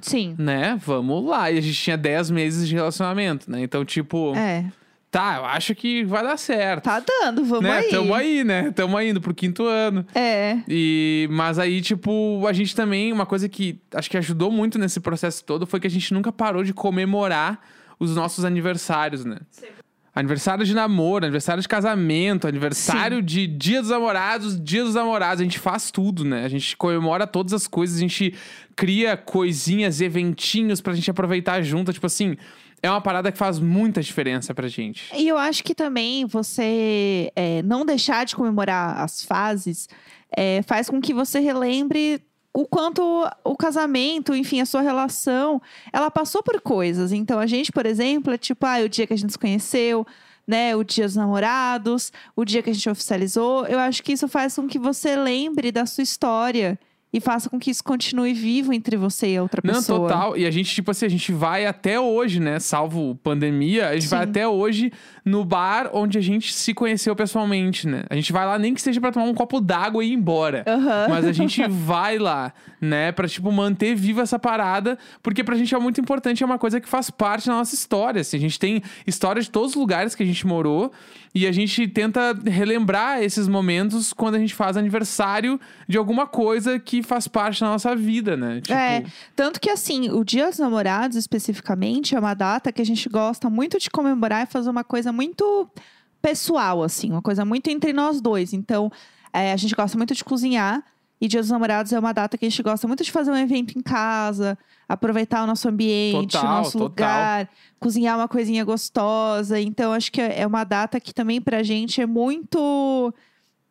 Sim. 0.00 0.34
né? 0.38 0.78
Vamos 0.84 1.24
lá. 1.24 1.50
E 1.50 1.58
a 1.58 1.60
gente 1.60 1.74
tinha 1.80 1.96
10 1.96 2.30
meses 2.30 2.68
de 2.68 2.74
relacionamento, 2.74 3.50
né? 3.50 3.62
Então, 3.62 3.84
tipo, 3.84 4.34
É. 4.36 4.64
tá, 5.10 5.36
eu 5.38 5.44
acho 5.46 5.74
que 5.74 6.04
vai 6.04 6.22
dar 6.22 6.36
certo. 6.36 6.84
Tá 6.84 7.00
dando, 7.00 7.44
vamos 7.44 7.64
né? 7.64 7.78
aí. 7.78 7.90
Tamo 7.90 8.14
aí, 8.14 8.44
né? 8.44 8.70
Tamo 8.72 9.00
indo 9.00 9.20
pro 9.20 9.34
quinto 9.34 9.64
ano. 9.66 10.04
É. 10.14 10.58
E, 10.68 11.26
mas 11.30 11.58
aí, 11.58 11.80
tipo, 11.80 12.44
a 12.46 12.52
gente 12.52 12.74
também, 12.76 13.12
uma 13.12 13.26
coisa 13.26 13.48
que 13.48 13.80
acho 13.94 14.10
que 14.10 14.16
ajudou 14.16 14.50
muito 14.50 14.78
nesse 14.78 15.00
processo 15.00 15.44
todo 15.44 15.66
foi 15.66 15.80
que 15.80 15.86
a 15.86 15.90
gente 15.90 16.12
nunca 16.14 16.30
parou 16.32 16.62
de 16.62 16.72
comemorar 16.74 17.60
os 18.00 18.14
nossos 18.14 18.44
aniversários, 18.44 19.24
né? 19.24 19.38
Aniversário 20.18 20.66
de 20.66 20.74
namoro, 20.74 21.24
aniversário 21.24 21.62
de 21.62 21.68
casamento, 21.68 22.48
aniversário 22.48 23.22
de 23.22 23.46
dia 23.46 23.80
dos 23.80 23.90
namorados, 23.90 24.60
dia 24.60 24.82
dos 24.82 24.94
namorados. 24.94 25.40
A 25.40 25.44
gente 25.44 25.60
faz 25.60 25.92
tudo, 25.92 26.24
né? 26.24 26.44
A 26.44 26.48
gente 26.48 26.76
comemora 26.76 27.24
todas 27.24 27.52
as 27.52 27.68
coisas, 27.68 27.96
a 27.96 28.00
gente 28.00 28.34
cria 28.74 29.16
coisinhas, 29.16 30.00
eventinhos 30.00 30.80
pra 30.80 30.92
gente 30.92 31.08
aproveitar 31.08 31.62
junto. 31.62 31.92
Tipo 31.92 32.06
assim, 32.06 32.36
é 32.82 32.90
uma 32.90 33.00
parada 33.00 33.30
que 33.30 33.38
faz 33.38 33.60
muita 33.60 34.02
diferença 34.02 34.52
pra 34.52 34.66
gente. 34.66 35.04
E 35.14 35.28
eu 35.28 35.38
acho 35.38 35.62
que 35.62 35.72
também 35.72 36.26
você 36.26 37.30
é, 37.36 37.62
não 37.62 37.86
deixar 37.86 38.26
de 38.26 38.34
comemorar 38.34 39.00
as 39.00 39.22
fases 39.22 39.88
é, 40.36 40.62
faz 40.62 40.90
com 40.90 41.00
que 41.00 41.14
você 41.14 41.38
relembre 41.38 42.20
o 42.54 42.66
quanto 42.66 43.02
o 43.44 43.56
casamento, 43.56 44.34
enfim, 44.34 44.60
a 44.60 44.66
sua 44.66 44.80
relação, 44.80 45.60
ela 45.92 46.10
passou 46.10 46.42
por 46.42 46.60
coisas. 46.60 47.12
Então, 47.12 47.38
a 47.38 47.46
gente, 47.46 47.70
por 47.70 47.86
exemplo, 47.86 48.32
é 48.32 48.38
tipo, 48.38 48.66
ah, 48.66 48.80
o 48.84 48.88
dia 48.88 49.06
que 49.06 49.12
a 49.12 49.18
gente 49.18 49.32
se 49.32 49.38
conheceu, 49.38 50.06
né? 50.46 50.74
O 50.74 50.82
dia 50.82 51.04
dos 51.04 51.14
namorados, 51.14 52.10
o 52.34 52.44
dia 52.44 52.62
que 52.62 52.70
a 52.70 52.72
gente 52.72 52.88
oficializou. 52.88 53.66
Eu 53.66 53.78
acho 53.78 54.02
que 54.02 54.12
isso 54.12 54.26
faz 54.26 54.56
com 54.56 54.66
que 54.66 54.78
você 54.78 55.14
lembre 55.14 55.70
da 55.70 55.84
sua 55.84 56.02
história 56.02 56.78
e 57.12 57.20
faça 57.20 57.48
com 57.48 57.58
que 57.58 57.70
isso 57.70 57.82
continue 57.82 58.34
vivo 58.34 58.72
entre 58.72 58.96
você 58.96 59.28
e 59.28 59.36
a 59.36 59.42
outra 59.42 59.62
Não, 59.64 59.74
pessoa. 59.74 60.08
total. 60.08 60.36
E 60.36 60.44
a 60.46 60.50
gente, 60.50 60.74
tipo 60.74 60.90
assim, 60.90 61.06
a 61.06 61.08
gente 61.08 61.32
vai 61.32 61.64
até 61.64 61.98
hoje, 61.98 62.38
né? 62.38 62.58
Salvo 62.58 63.14
pandemia, 63.22 63.88
a 63.88 63.94
gente 63.94 64.08
vai 64.08 64.24
Sim. 64.24 64.30
até 64.30 64.48
hoje 64.48 64.92
no 65.28 65.44
bar 65.44 65.90
onde 65.92 66.16
a 66.18 66.20
gente 66.20 66.52
se 66.52 66.72
conheceu 66.72 67.14
pessoalmente, 67.14 67.86
né? 67.86 68.04
A 68.08 68.14
gente 68.14 68.32
vai 68.32 68.46
lá 68.46 68.58
nem 68.58 68.74
que 68.74 68.80
seja 68.80 69.00
pra 69.00 69.12
tomar 69.12 69.26
um 69.26 69.34
copo 69.34 69.60
d'água 69.60 70.04
e 70.04 70.08
ir 70.08 70.14
embora. 70.14 70.64
Aham. 70.66 71.06
Mas 71.08 71.24
a 71.24 71.32
gente 71.32 71.62
vai 71.68 72.18
lá, 72.18 72.52
né? 72.80 73.12
Pra, 73.12 73.28
tipo, 73.28 73.50
manter 73.52 73.94
viva 73.94 74.22
essa 74.22 74.38
parada. 74.38 74.98
Porque 75.22 75.44
pra 75.44 75.56
gente 75.56 75.74
é 75.74 75.78
muito 75.78 76.00
importante, 76.00 76.42
é 76.42 76.46
uma 76.46 76.58
coisa 76.58 76.80
que 76.80 76.88
faz 76.88 77.10
parte 77.10 77.46
da 77.46 77.52
nossa 77.52 77.74
história. 77.74 78.20
Assim. 78.20 78.36
A 78.36 78.40
gente 78.40 78.58
tem 78.58 78.82
história 79.06 79.42
de 79.42 79.50
todos 79.50 79.70
os 79.70 79.76
lugares 79.76 80.14
que 80.14 80.22
a 80.22 80.26
gente 80.26 80.46
morou. 80.46 80.90
E 81.34 81.46
a 81.46 81.52
gente 81.52 81.86
tenta 81.86 82.36
relembrar 82.46 83.22
esses 83.22 83.46
momentos 83.46 84.12
quando 84.12 84.36
a 84.36 84.38
gente 84.38 84.54
faz 84.54 84.76
aniversário 84.76 85.60
de 85.86 85.98
alguma 85.98 86.26
coisa 86.26 86.78
que 86.78 87.02
faz 87.02 87.28
parte 87.28 87.60
da 87.60 87.66
nossa 87.68 87.94
vida, 87.94 88.36
né? 88.36 88.60
Tipo, 88.62 88.72
É, 88.72 89.04
tanto 89.36 89.60
que 89.60 89.70
assim, 89.70 90.10
o 90.10 90.24
Dia 90.24 90.48
dos 90.48 90.58
Namorados 90.58 91.16
especificamente 91.16 92.14
é 92.16 92.18
uma 92.18 92.34
data 92.34 92.72
que 92.72 92.80
a 92.80 92.84
gente 92.84 93.08
gosta 93.08 93.50
muito 93.50 93.78
de 93.78 93.90
comemorar 93.90 94.44
e 94.44 94.46
fazer 94.46 94.70
uma 94.70 94.82
coisa 94.82 95.12
muito 95.18 95.68
pessoal, 96.22 96.82
assim, 96.84 97.10
uma 97.10 97.22
coisa 97.22 97.44
muito 97.44 97.68
entre 97.68 97.92
nós 97.92 98.20
dois. 98.20 98.52
Então, 98.52 98.90
é, 99.32 99.52
a 99.52 99.56
gente 99.56 99.74
gosta 99.74 99.96
muito 99.96 100.14
de 100.14 100.22
cozinhar. 100.22 100.84
E 101.20 101.26
Dia 101.26 101.40
dos 101.40 101.50
Namorados 101.50 101.92
é 101.92 101.98
uma 101.98 102.12
data 102.12 102.38
que 102.38 102.46
a 102.46 102.48
gente 102.48 102.62
gosta 102.62 102.86
muito 102.86 103.02
de 103.02 103.10
fazer 103.10 103.32
um 103.32 103.36
evento 103.36 103.76
em 103.76 103.82
casa, 103.82 104.56
aproveitar 104.88 105.42
o 105.42 105.48
nosso 105.48 105.68
ambiente, 105.68 106.34
Total, 106.34 106.44
o 106.44 106.58
nosso 106.58 106.78
total. 106.78 106.88
lugar, 106.88 107.48
cozinhar 107.80 108.16
uma 108.16 108.28
coisinha 108.28 108.64
gostosa. 108.64 109.58
Então, 109.60 109.92
acho 109.92 110.12
que 110.12 110.20
é 110.20 110.46
uma 110.46 110.62
data 110.62 111.00
que 111.00 111.12
também 111.12 111.40
pra 111.40 111.64
gente 111.64 112.00
é 112.00 112.06
muito. 112.06 113.12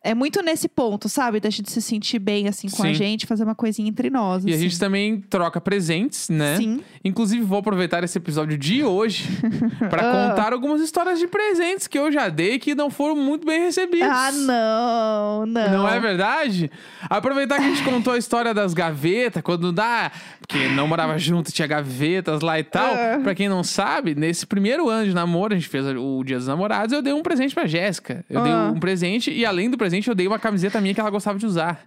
É 0.02 0.14
muito 0.14 0.40
nesse 0.42 0.68
ponto, 0.68 1.08
sabe? 1.08 1.40
Da 1.40 1.50
gente 1.50 1.70
se 1.72 1.82
sentir 1.82 2.20
bem 2.20 2.46
assim 2.46 2.68
com 2.68 2.82
a 2.84 2.86
Sim. 2.86 2.94
gente, 2.94 3.26
fazer 3.26 3.42
uma 3.42 3.54
coisinha 3.54 3.88
entre 3.88 4.08
nós. 4.08 4.44
E 4.44 4.50
a 4.50 4.54
assim. 4.54 4.62
gente 4.62 4.78
também 4.78 5.20
troca 5.22 5.60
presentes, 5.60 6.28
né? 6.28 6.56
Sim. 6.56 6.80
Inclusive, 7.04 7.42
vou 7.42 7.58
aproveitar 7.58 8.04
esse 8.04 8.16
episódio 8.16 8.56
de 8.56 8.84
hoje 8.84 9.24
pra 9.90 10.08
Ah. 10.08 10.28
contar 10.30 10.52
algumas 10.52 10.80
histórias 10.80 11.18
de 11.18 11.26
presentes 11.26 11.88
que 11.88 11.98
eu 11.98 12.12
já 12.12 12.28
dei 12.28 12.60
que 12.60 12.76
não 12.76 12.90
foram 12.90 13.16
muito 13.16 13.44
bem 13.44 13.60
recebidos. 13.60 14.08
Ah, 14.08 14.30
não, 14.32 15.46
não. 15.46 15.72
Não 15.78 15.88
é 15.88 15.98
verdade? 15.98 16.70
Aproveitar 17.10 17.56
que 17.58 17.64
a 17.64 17.68
gente 17.68 17.82
contou 17.82 18.12
a 18.12 18.18
história 18.18 18.54
das 18.54 18.72
gavetas, 18.74 19.42
quando 19.42 19.72
dá. 19.72 20.12
Porque 20.48 20.66
não 20.68 20.88
morava 20.88 21.16
junto, 21.20 21.52
tinha 21.52 21.68
gavetas 21.68 22.40
lá 22.40 22.58
e 22.58 22.64
tal. 22.64 22.94
Ah. 22.94 23.20
Pra 23.22 23.34
quem 23.34 23.48
não 23.50 23.62
sabe, 23.62 24.14
nesse 24.14 24.46
primeiro 24.46 24.88
ano 24.88 25.04
de 25.06 25.14
namoro, 25.14 25.52
a 25.52 25.56
gente 25.56 25.68
fez 25.68 25.84
o 25.86 26.24
Dia 26.24 26.38
dos 26.38 26.46
Namorados, 26.48 26.92
eu 26.92 27.02
dei 27.02 27.12
um 27.12 27.22
presente 27.22 27.54
pra 27.54 27.66
Jéssica. 27.66 28.24
Eu 28.30 28.42
dei 28.42 28.52
Ah. 28.52 28.72
um 28.74 28.80
presente 28.80 29.30
e, 29.30 29.44
além 29.44 29.68
do 29.68 29.76
presente, 29.76 30.08
eu 30.08 30.14
dei 30.14 30.26
uma 30.26 30.38
camiseta 30.38 30.80
minha 30.80 30.94
que 30.94 31.00
ela 31.00 31.10
gostava 31.10 31.38
de 31.38 31.44
usar. 31.44 31.86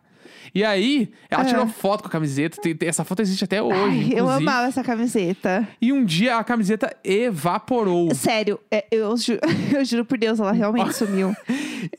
E 0.53 0.63
aí, 0.65 1.09
ela 1.29 1.43
Ah. 1.43 1.45
tirou 1.45 1.67
foto 1.67 2.01
com 2.01 2.07
a 2.07 2.11
camiseta. 2.11 2.61
tem- 2.61 2.75
tem- 2.75 2.89
essa 2.89 3.03
foto 3.05 3.21
existe 3.21 3.43
até 3.43 3.61
hoje. 3.61 3.73
Ai, 3.79 3.89
eu 3.89 4.25
inclusive. 4.25 4.29
amava 4.29 4.67
essa 4.67 4.83
camiseta. 4.83 5.67
E 5.81 5.93
um 5.93 6.03
dia 6.03 6.37
a 6.37 6.43
camiseta 6.43 6.95
evaporou. 7.03 8.13
Sério, 8.13 8.59
é, 8.69 8.85
eu, 8.91 9.15
ju- 9.17 9.39
eu 9.73 9.83
juro 9.85 10.03
por 10.05 10.17
Deus, 10.17 10.39
ela 10.39 10.51
realmente 10.51 10.93
sumiu. 10.95 11.33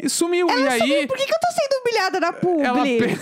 E 0.03 0.09
Sumiu. 0.09 0.47
e 0.49 0.69
aí. 0.69 1.07
por 1.07 1.17
que, 1.17 1.25
que 1.27 1.33
eu 1.33 1.39
tô 1.41 1.49
sendo 1.53 1.81
humilhada 1.83 2.21
na 2.21 2.33
publi? 2.33 2.63
Ela, 2.65 2.83
per- 2.85 3.19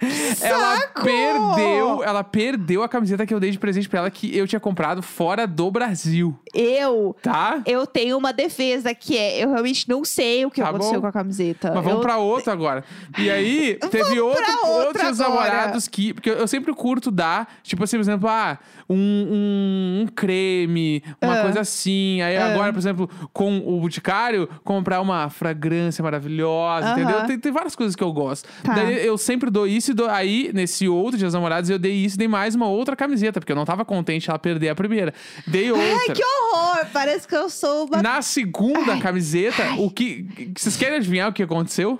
ela 0.42 0.76
saco! 0.76 1.02
perdeu, 1.04 2.02
ela 2.04 2.24
perdeu 2.24 2.82
a 2.82 2.88
camiseta 2.88 3.24
que 3.26 3.32
eu 3.32 3.40
dei 3.40 3.50
de 3.50 3.58
presente 3.58 3.88
pra 3.88 4.00
ela 4.00 4.10
que 4.10 4.36
eu 4.36 4.46
tinha 4.46 4.60
comprado 4.60 5.02
fora 5.02 5.46
do 5.46 5.70
Brasil, 5.70 6.38
Eu, 6.54 7.16
tá? 7.22 7.62
eu 7.66 7.86
tenho 7.86 8.16
uma 8.18 8.32
defesa 8.32 8.94
que 8.94 9.16
é, 9.16 9.42
eu 9.42 9.50
realmente 9.50 9.88
não 9.88 10.04
sei 10.04 10.44
o 10.44 10.50
que 10.50 10.60
Tá 10.60 10.68
aconteceu 10.68 10.94
bom. 10.94 11.00
com 11.02 11.06
a 11.06 11.12
camiseta. 11.12 11.72
Mas 11.74 11.82
vamos 11.84 11.98
eu, 11.98 12.02
pra 12.02 12.18
outro 12.18 12.50
agora. 12.52 12.84
E 13.18 13.30
aí, 13.30 13.78
teve 13.90 14.20
outro, 14.20 14.44
outros 14.64 15.20
agora. 15.20 15.50
namorados 15.50 15.88
que. 15.88 16.14
Porque 16.14 16.30
eu 16.30 16.46
sempre 16.46 16.72
curto 16.74 17.10
dar, 17.10 17.48
tipo 17.62 17.82
assim, 17.84 17.96
por 17.96 18.02
exemplo, 18.02 18.28
ah, 18.28 18.58
um, 18.88 18.96
um, 18.96 20.02
um 20.02 20.06
creme, 20.14 21.02
uma 21.22 21.38
Ah. 21.40 21.42
coisa 21.42 21.60
assim. 21.60 22.20
Aí 22.22 22.36
agora, 22.36 22.72
por 22.72 22.78
exemplo, 22.78 23.10
com 23.32 23.58
o 23.58 23.80
Boticário, 23.80 24.48
comprar 24.64 25.00
uma 25.00 25.28
fragrância 25.30 26.02
maravilhosa, 26.02 26.86
Aham. 26.88 27.00
entendeu? 27.00 27.26
Tem, 27.26 27.38
tem 27.38 27.52
várias 27.52 27.74
coisas 27.76 27.94
que 27.96 28.02
eu 28.02 28.12
gosto. 28.12 28.48
Tá. 28.62 28.74
Daí 28.74 29.04
eu 29.06 29.16
sempre 29.18 29.50
dou 29.50 29.66
isso 29.66 29.90
e 29.90 29.94
dou. 29.94 30.08
Aí, 30.08 30.50
nesse 30.54 30.88
outro 30.88 31.16
Dia 31.18 31.26
dos 31.26 31.34
Namorados, 31.34 31.70
eu 31.70 31.78
dei 31.78 31.92
isso 31.92 32.16
e 32.16 32.18
dei 32.18 32.28
mais 32.28 32.54
uma 32.54 32.66
outra 32.68 32.94
camiseta, 32.96 33.40
porque 33.40 33.52
eu 33.52 33.56
não 33.56 33.64
tava 33.64 33.84
contente 33.84 34.28
ela 34.30 34.38
perder 34.38 34.68
a 34.70 34.74
primeira. 34.74 35.12
Dei 35.46 35.70
outra. 35.70 35.86
Ai, 35.86 36.14
que 36.14 36.22
horror! 36.24 36.86
Parece 36.92 37.26
que 37.26 37.34
eu 37.36 37.48
sou 37.50 37.86
uma. 37.86 38.02
Na 38.02 38.22
segunda 38.22 38.98
camiseta, 38.98 39.62
o 39.78 39.90
que. 39.90 40.26
Vocês 40.56 40.76
querem 40.76 40.96
adivinhar 40.98 41.28
o 41.28 41.32
que 41.32 41.42
aconteceu? 41.42 41.98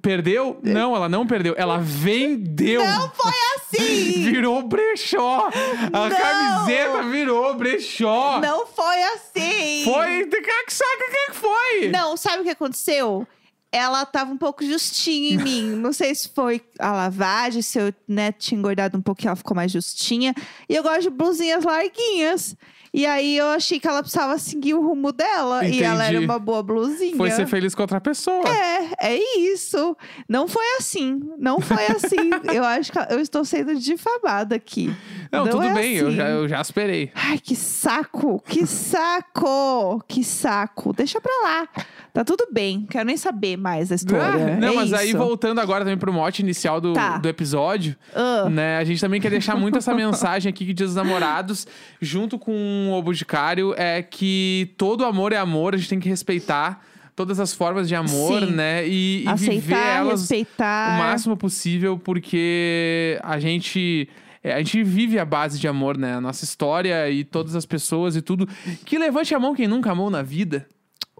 Perdeu? 0.00 0.60
Não, 0.62 0.94
ela 0.94 1.08
não 1.08 1.26
perdeu. 1.26 1.54
Ela 1.56 1.78
vendeu. 1.78 2.84
Não 2.84 3.10
foi 3.10 3.32
assim! 3.56 4.22
Virou 4.30 4.62
brechó. 4.62 5.48
A 5.92 6.08
Não. 6.08 6.16
camiseta 6.16 7.02
virou 7.04 7.54
brechó. 7.54 8.40
Não 8.40 8.66
foi 8.66 9.02
assim! 9.02 9.84
Foi. 9.84 10.22
É 10.22 10.70
sabe 10.70 10.94
o 10.94 11.10
que 11.10 11.16
é 11.16 11.26
que 11.26 11.36
foi? 11.36 11.88
Não, 11.88 12.16
sabe 12.16 12.40
o 12.40 12.44
que 12.44 12.50
aconteceu? 12.50 13.26
ela 13.72 14.04
tava 14.04 14.32
um 14.32 14.36
pouco 14.36 14.64
justinha 14.64 15.34
em 15.34 15.38
mim. 15.38 15.62
Não 15.76 15.92
sei 15.92 16.14
se 16.14 16.28
foi 16.28 16.60
a 16.78 16.92
lavagem, 16.92 17.62
se 17.62 17.78
eu 17.78 17.94
né, 18.06 18.32
tinha 18.32 18.58
engordado 18.58 18.98
um 18.98 19.02
pouquinho, 19.02 19.28
ela 19.28 19.36
ficou 19.36 19.54
mais 19.54 19.70
justinha. 19.70 20.34
E 20.68 20.74
eu 20.74 20.82
gosto 20.82 21.02
de 21.02 21.10
blusinhas 21.10 21.64
larguinhas. 21.64 22.56
E 22.92 23.06
aí 23.06 23.36
eu 23.36 23.46
achei 23.46 23.78
que 23.78 23.86
ela 23.86 24.02
precisava 24.02 24.36
seguir 24.38 24.74
o 24.74 24.80
rumo 24.80 25.12
dela. 25.12 25.64
E 25.64 25.82
ela 25.82 26.02
era 26.04 26.12
Entendi. 26.14 26.24
uma 26.24 26.38
boa 26.40 26.60
blusinha. 26.62 27.16
Foi 27.16 27.30
ser 27.30 27.46
feliz 27.46 27.74
com 27.74 27.82
outra 27.82 28.00
pessoa. 28.00 28.42
É, 28.48 29.12
é 29.14 29.38
isso. 29.38 29.96
Não 30.28 30.48
foi 30.48 30.64
assim. 30.78 31.20
Não 31.38 31.60
foi 31.60 31.86
assim. 31.86 32.16
eu 32.52 32.64
acho 32.64 32.90
que 32.90 32.98
eu 33.12 33.20
estou 33.20 33.44
sendo 33.44 33.76
difamada 33.76 34.56
aqui. 34.56 34.92
Não, 35.30 35.46
tudo 35.46 35.62
é 35.62 35.72
bem, 35.72 35.94
eu, 35.96 36.08
assim. 36.08 36.16
já, 36.16 36.28
eu 36.28 36.48
já 36.48 36.60
esperei. 36.60 37.12
Ai, 37.14 37.38
que 37.38 37.54
saco! 37.54 38.42
Que 38.44 38.66
saco! 38.66 40.02
Que 40.08 40.24
saco! 40.24 40.92
Deixa 40.92 41.20
pra 41.20 41.32
lá. 41.44 41.68
Tá 42.12 42.24
tudo 42.24 42.48
bem. 42.52 42.86
Quero 42.90 43.04
nem 43.04 43.16
saber 43.16 43.56
mais 43.56 43.92
a 43.92 43.94
história. 43.94 44.54
Ah, 44.56 44.56
não, 44.60 44.68
É 44.68 44.74
mas 44.74 44.92
aí 44.92 45.10
isso. 45.10 45.18
voltando 45.18 45.60
agora 45.60 45.84
também 45.84 45.96
pro 45.96 46.12
mote 46.12 46.42
inicial 46.42 46.80
do, 46.80 46.92
Tá. 46.92 47.18
do 47.18 47.28
episódio, 47.28 47.94
Ah. 48.12 48.48
né? 48.50 48.78
A 48.78 48.84
gente 48.84 49.00
também 49.00 49.20
quer 49.20 49.30
deixar 49.30 49.54
muito 49.54 49.78
essa 49.78 49.94
mensagem 49.94 50.50
aqui 50.50 50.66
que 50.66 50.74
Dia 50.74 50.86
dos 50.86 50.96
Namorados, 50.96 51.68
junto 52.00 52.36
com 52.36 52.52
o 52.88 53.02
Boticário, 53.02 53.74
é 53.76 54.02
que 54.02 54.72
todo 54.78 55.04
amor 55.04 55.32
é 55.32 55.36
amor, 55.36 55.74
a 55.74 55.76
gente 55.76 55.88
tem 55.88 56.00
que 56.00 56.08
respeitar 56.08 56.82
todas 57.14 57.38
as 57.38 57.52
formas 57.52 57.86
de 57.86 57.94
amor, 57.94 58.40
Sim. 58.40 58.52
né? 58.52 58.86
E, 58.86 59.24
e 59.26 59.34
viver 59.34 59.74
Aceitar, 59.74 59.96
elas 59.98 60.20
respeitar. 60.20 60.94
o 60.94 60.98
máximo 60.98 61.36
possível, 61.36 61.98
porque 61.98 63.18
a 63.22 63.38
gente. 63.38 64.08
é, 64.42 64.54
a 64.54 64.58
gente 64.58 64.82
vive 64.82 65.18
a 65.18 65.24
base 65.24 65.58
de 65.58 65.68
amor, 65.68 65.98
né? 65.98 66.14
A 66.14 66.20
nossa 66.20 66.44
história 66.44 67.10
e 67.10 67.22
todas 67.22 67.54
as 67.54 67.66
pessoas 67.66 68.16
e 68.16 68.22
tudo. 68.22 68.48
Que 68.86 68.98
levante 68.98 69.34
a 69.34 69.38
mão 69.38 69.54
quem 69.54 69.68
nunca 69.68 69.92
amou 69.92 70.08
na 70.08 70.22
vida. 70.22 70.66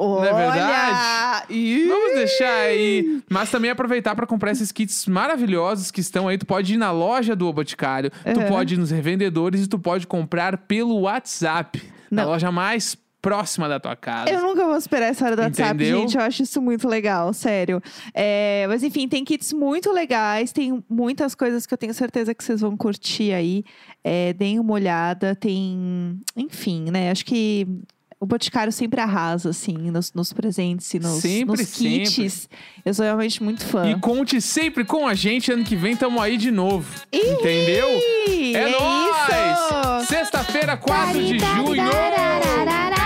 Olha! 0.02 0.28
é 0.30 0.32
verdade? 0.34 1.86
Vamos 1.88 2.14
deixar 2.14 2.52
aí. 2.66 3.22
Mas 3.28 3.50
também 3.50 3.70
aproveitar 3.70 4.14
para 4.14 4.26
comprar 4.26 4.50
esses 4.52 4.72
kits 4.72 5.06
maravilhosos 5.06 5.90
que 5.90 6.00
estão 6.00 6.26
aí. 6.28 6.38
Tu 6.38 6.46
pode 6.46 6.74
ir 6.74 6.76
na 6.76 6.90
loja 6.90 7.36
do 7.36 7.46
O 7.46 7.52
Boticário, 7.52 8.10
tu 8.10 8.40
Uhum. 8.40 8.48
pode 8.48 8.74
ir 8.74 8.78
nos 8.78 8.90
revendedores 8.90 9.64
e 9.64 9.68
tu 9.68 9.78
pode 9.78 10.06
comprar 10.06 10.56
pelo 10.58 11.00
WhatsApp. 11.00 11.82
Na 12.10 12.22
Não. 12.22 12.30
loja 12.30 12.50
mais 12.50 12.96
próxima 13.22 13.68
da 13.68 13.78
tua 13.78 13.94
casa. 13.94 14.30
Eu 14.30 14.40
nunca 14.42 14.64
vou 14.64 14.76
esperar 14.76 15.08
essa 15.08 15.26
hora 15.26 15.36
do 15.36 15.42
WhatsApp, 15.42 15.74
Entendeu? 15.74 16.00
gente. 16.00 16.16
Eu 16.16 16.22
acho 16.22 16.42
isso 16.42 16.62
muito 16.62 16.88
legal, 16.88 17.32
sério. 17.34 17.82
É, 18.14 18.64
mas 18.66 18.82
enfim, 18.82 19.06
tem 19.06 19.22
kits 19.22 19.52
muito 19.52 19.92
legais, 19.92 20.50
tem 20.52 20.82
muitas 20.88 21.34
coisas 21.34 21.66
que 21.66 21.74
eu 21.74 21.78
tenho 21.78 21.92
certeza 21.92 22.34
que 22.34 22.42
vocês 22.42 22.62
vão 22.62 22.74
curtir 22.78 23.32
aí. 23.34 23.62
É, 24.02 24.32
deem 24.32 24.58
uma 24.58 24.72
olhada, 24.72 25.34
tem. 25.36 26.18
Enfim, 26.34 26.86
né? 26.90 27.10
Acho 27.10 27.24
que. 27.26 27.66
O 28.22 28.26
Boticário 28.26 28.70
sempre 28.70 29.00
arrasa, 29.00 29.48
assim, 29.48 29.90
nos, 29.90 30.12
nos 30.12 30.30
presentes 30.30 30.92
e 30.92 30.98
nos, 30.98 31.22
Sempre, 31.22 31.62
nos 31.62 31.72
kits. 31.72 32.50
Eu 32.84 32.92
sou 32.92 33.02
realmente 33.02 33.42
muito 33.42 33.64
fã. 33.64 33.90
E 33.90 33.98
conte 33.98 34.42
sempre 34.42 34.84
com 34.84 35.08
a 35.08 35.14
gente. 35.14 35.50
Ano 35.50 35.64
que 35.64 35.74
vem 35.74 35.96
tamo 35.96 36.20
aí 36.20 36.36
de 36.36 36.50
novo. 36.50 36.86
Ih, 37.10 37.18
Entendeu? 37.18 37.88
É, 37.88 38.52
É, 38.52 38.78
nóis! 38.78 40.06
Sexta-feira, 40.06 40.76
4 40.76 41.18
de 41.18 41.38
junho! 41.38 42.99